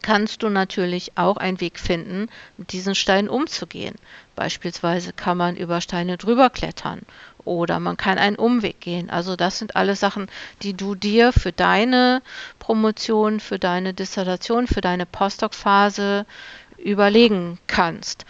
kannst 0.01 0.43
du 0.43 0.49
natürlich 0.49 1.13
auch 1.15 1.37
einen 1.37 1.59
Weg 1.61 1.79
finden, 1.79 2.29
mit 2.57 2.71
diesen 2.71 2.95
Steinen 2.95 3.29
umzugehen. 3.29 3.95
Beispielsweise 4.35 5.13
kann 5.13 5.37
man 5.37 5.55
über 5.55 5.81
Steine 5.81 6.17
drüber 6.17 6.49
klettern 6.49 7.01
oder 7.43 7.79
man 7.79 7.97
kann 7.97 8.17
einen 8.17 8.35
Umweg 8.35 8.79
gehen. 8.81 9.09
Also 9.09 9.35
das 9.35 9.59
sind 9.59 9.75
alles 9.75 9.99
Sachen, 9.99 10.27
die 10.61 10.73
du 10.73 10.95
dir 10.95 11.31
für 11.31 11.51
deine 11.51 12.21
Promotion, 12.59 13.39
für 13.39 13.59
deine 13.59 13.93
Dissertation, 13.93 14.67
für 14.67 14.81
deine 14.81 15.05
Postdoc-Phase 15.05 16.25
überlegen 16.77 17.59
kannst. 17.67 18.25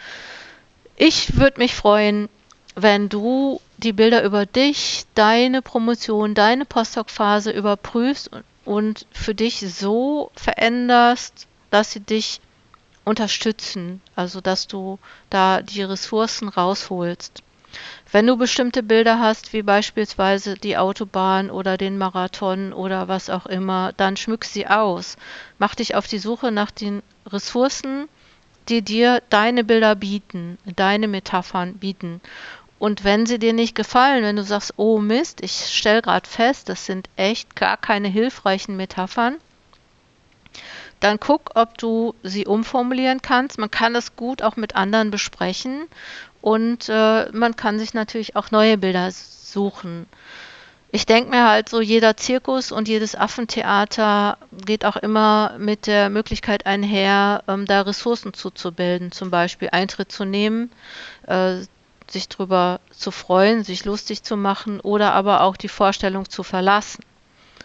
Ich 0.96 1.36
würde 1.36 1.58
mich 1.58 1.74
freuen, 1.74 2.28
wenn 2.74 3.08
du 3.08 3.60
die 3.78 3.92
Bilder 3.92 4.24
über 4.24 4.46
dich, 4.46 5.04
deine 5.14 5.62
Promotion, 5.62 6.34
deine 6.34 6.64
Postdoc-Phase 6.64 7.50
überprüfst 7.50 8.30
und, 8.64 9.06
für 9.12 9.34
dich 9.34 9.60
so 9.60 10.30
veränderst, 10.34 11.46
dass 11.70 11.92
sie 11.92 12.00
dich 12.00 12.40
unterstützen, 13.04 14.00
also 14.16 14.40
dass 14.40 14.66
du 14.66 14.98
da 15.30 15.62
die 15.62 15.82
Ressourcen 15.82 16.48
rausholst. 16.48 17.42
Wenn 18.10 18.26
du 18.26 18.36
bestimmte 18.36 18.82
Bilder 18.82 19.20
hast, 19.20 19.52
wie 19.52 19.62
beispielsweise 19.62 20.54
die 20.54 20.76
Autobahn 20.76 21.50
oder 21.50 21.76
den 21.76 21.98
Marathon 21.98 22.72
oder 22.72 23.08
was 23.08 23.28
auch 23.28 23.46
immer, 23.46 23.92
dann 23.96 24.16
schmück 24.16 24.44
sie 24.44 24.66
aus. 24.66 25.16
Mach 25.58 25.74
dich 25.74 25.94
auf 25.94 26.06
die 26.06 26.18
Suche 26.18 26.50
nach 26.50 26.70
den 26.70 27.02
Ressourcen, 27.26 28.08
die 28.68 28.82
dir 28.82 29.22
deine 29.30 29.64
Bilder 29.64 29.94
bieten, 29.94 30.58
deine 30.64 31.08
Metaphern 31.08 31.74
bieten. 31.74 32.20
Und 32.78 33.04
wenn 33.04 33.26
sie 33.26 33.38
dir 33.38 33.52
nicht 33.52 33.74
gefallen, 33.74 34.22
wenn 34.22 34.36
du 34.36 34.44
sagst, 34.44 34.74
oh 34.76 34.98
Mist, 34.98 35.40
ich 35.42 35.52
stelle 35.52 36.02
gerade 36.02 36.28
fest, 36.28 36.68
das 36.68 36.84
sind 36.84 37.08
echt 37.16 37.56
gar 37.56 37.76
keine 37.76 38.08
hilfreichen 38.08 38.76
Metaphern, 38.76 39.36
dann 41.00 41.18
guck, 41.20 41.50
ob 41.54 41.78
du 41.78 42.14
sie 42.22 42.46
umformulieren 42.46 43.22
kannst. 43.22 43.58
Man 43.58 43.70
kann 43.70 43.94
es 43.94 44.16
gut 44.16 44.42
auch 44.42 44.56
mit 44.56 44.76
anderen 44.76 45.10
besprechen 45.10 45.86
und 46.40 46.88
äh, 46.88 47.30
man 47.32 47.56
kann 47.56 47.78
sich 47.78 47.94
natürlich 47.94 48.36
auch 48.36 48.50
neue 48.50 48.78
Bilder 48.78 49.10
suchen. 49.10 50.06
Ich 50.92 51.04
denke 51.04 51.30
mir 51.30 51.46
halt 51.46 51.68
so, 51.68 51.80
jeder 51.80 52.16
Zirkus 52.16 52.72
und 52.72 52.88
jedes 52.88 53.16
Affentheater 53.16 54.38
geht 54.64 54.84
auch 54.84 54.96
immer 54.96 55.56
mit 55.58 55.86
der 55.86 56.08
Möglichkeit 56.08 56.64
einher, 56.64 57.42
ähm, 57.48 57.66
da 57.66 57.82
Ressourcen 57.82 58.32
zuzubilden, 58.32 59.12
zum 59.12 59.30
Beispiel 59.30 59.68
Eintritt 59.72 60.12
zu 60.12 60.24
nehmen, 60.24 60.70
äh, 61.26 61.56
sich 62.10 62.28
drüber 62.28 62.80
zu 62.90 63.10
freuen, 63.10 63.64
sich 63.64 63.84
lustig 63.84 64.22
zu 64.22 64.36
machen 64.36 64.80
oder 64.80 65.12
aber 65.12 65.42
auch 65.42 65.56
die 65.56 65.68
Vorstellung 65.68 66.28
zu 66.28 66.42
verlassen. 66.42 67.04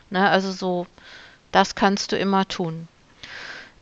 Ne, 0.09 0.29
also 0.29 0.51
so, 0.51 0.87
das 1.51 1.75
kannst 1.75 2.11
du 2.11 2.17
immer 2.17 2.47
tun. 2.47 2.87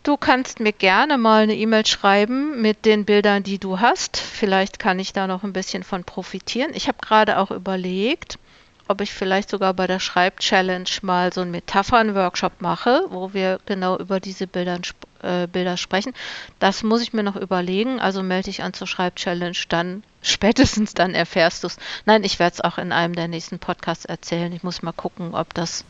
Du 0.04 0.16
kannst 0.16 0.60
mir 0.60 0.72
gerne 0.72 1.18
mal 1.18 1.44
eine 1.44 1.56
E-Mail 1.56 1.86
schreiben 1.86 2.62
mit 2.62 2.86
den 2.86 3.04
Bildern, 3.04 3.44
die 3.44 3.60
du 3.60 3.80
hast. 3.80 4.18
Vielleicht 4.18 4.80
kann 4.80 4.98
ich 4.98 5.12
da 5.12 5.28
noch 5.28 5.44
ein 5.44 5.54
bisschen 5.54 5.84
von 5.84 6.04
profitieren. 6.04 6.72
Ich 6.74 6.88
habe 6.88 7.00
gerade 7.02 7.38
auch 7.38 7.52
überlegt, 7.52 8.40
ob 8.88 9.02
ich 9.02 9.14
vielleicht 9.14 9.50
sogar 9.50 9.74
bei 9.74 9.88
der 9.88 10.00
Schreib-Challenge 10.00 10.90
mal 11.02 11.34
so 11.34 11.42
einen 11.42 11.52
Metaphern-Workshop 11.52 12.62
mache, 12.62 13.04
wo 13.10 13.34
wir 13.34 13.60
genau 13.66 13.98
über 13.98 14.20
diese 14.20 14.48
Bilder, 14.48 14.80
äh, 15.22 15.48
Bilder 15.48 15.78
sprechen. 15.78 16.14
Das 16.60 16.84
muss 16.84 17.02
ich 17.02 17.14
mir 17.14 17.24
noch 17.24 17.36
überlegen. 17.36 18.00
Also 18.00 18.24
melde 18.24 18.46
dich 18.46 18.64
an 18.64 18.74
zur 18.74 18.88
Schreib-Challenge, 18.88 19.58
dann 19.70 20.04
spätestens 20.22 20.94
dann 20.94 21.14
erfährst 21.14 21.64
du 21.64 21.68
es. 21.68 21.78
Nein, 22.06 22.24
ich 22.24 22.40
werde 22.40 22.56
es 22.56 22.62
auch 22.62 22.78
in 22.78 22.92
einem 22.92 23.16
der 23.16 23.28
nächsten 23.28 23.60
Podcasts 23.60 24.06
erzählen. 24.06 24.52
Ich 24.54 24.64
muss 24.64 24.82
mal 24.82 24.92
gucken, 24.92 25.36
ob 25.36 25.54
das 25.54 25.86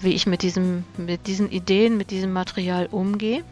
wie 0.00 0.14
ich 0.14 0.26
mit, 0.26 0.42
diesem, 0.42 0.84
mit 0.96 1.26
diesen 1.26 1.50
Ideen, 1.50 1.96
mit 1.96 2.10
diesem 2.10 2.32
Material 2.32 2.86
umgehe. 2.90 3.44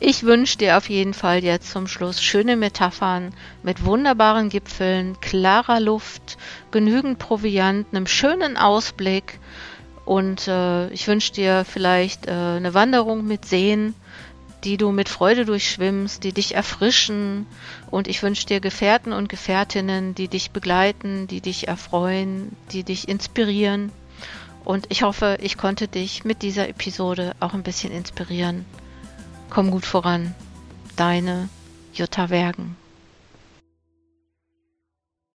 Ich 0.00 0.24
wünsche 0.24 0.58
dir 0.58 0.76
auf 0.76 0.88
jeden 0.88 1.14
Fall 1.14 1.44
jetzt 1.44 1.70
zum 1.70 1.86
Schluss 1.86 2.20
schöne 2.22 2.56
Metaphern 2.56 3.32
mit 3.62 3.84
wunderbaren 3.84 4.48
Gipfeln, 4.48 5.18
klarer 5.20 5.80
Luft, 5.80 6.36
genügend 6.70 7.18
Proviant, 7.18 7.86
einem 7.92 8.06
schönen 8.06 8.56
Ausblick 8.56 9.38
und 10.04 10.48
äh, 10.48 10.88
ich 10.90 11.06
wünsche 11.08 11.32
dir 11.32 11.64
vielleicht 11.64 12.26
äh, 12.26 12.30
eine 12.30 12.74
Wanderung 12.74 13.26
mit 13.26 13.46
Seen, 13.46 13.94
die 14.64 14.76
du 14.76 14.92
mit 14.92 15.08
Freude 15.08 15.44
durchschwimmst, 15.44 16.24
die 16.24 16.32
dich 16.32 16.54
erfrischen 16.54 17.46
und 17.90 18.08
ich 18.08 18.22
wünsche 18.22 18.46
dir 18.46 18.60
Gefährten 18.60 19.12
und 19.12 19.28
Gefährtinnen, 19.28 20.14
die 20.14 20.28
dich 20.28 20.50
begleiten, 20.50 21.26
die 21.26 21.40
dich 21.40 21.68
erfreuen, 21.68 22.56
die 22.72 22.82
dich 22.82 23.08
inspirieren. 23.08 23.92
Und 24.64 24.86
ich 24.88 25.02
hoffe, 25.02 25.36
ich 25.42 25.58
konnte 25.58 25.88
dich 25.88 26.24
mit 26.24 26.40
dieser 26.40 26.68
Episode 26.68 27.34
auch 27.40 27.52
ein 27.52 27.62
bisschen 27.62 27.92
inspirieren. 27.92 28.64
Komm 29.50 29.70
gut 29.70 29.84
voran. 29.84 30.34
Deine 30.96 31.50
Jutta 31.92 32.30
Wergen. 32.30 32.76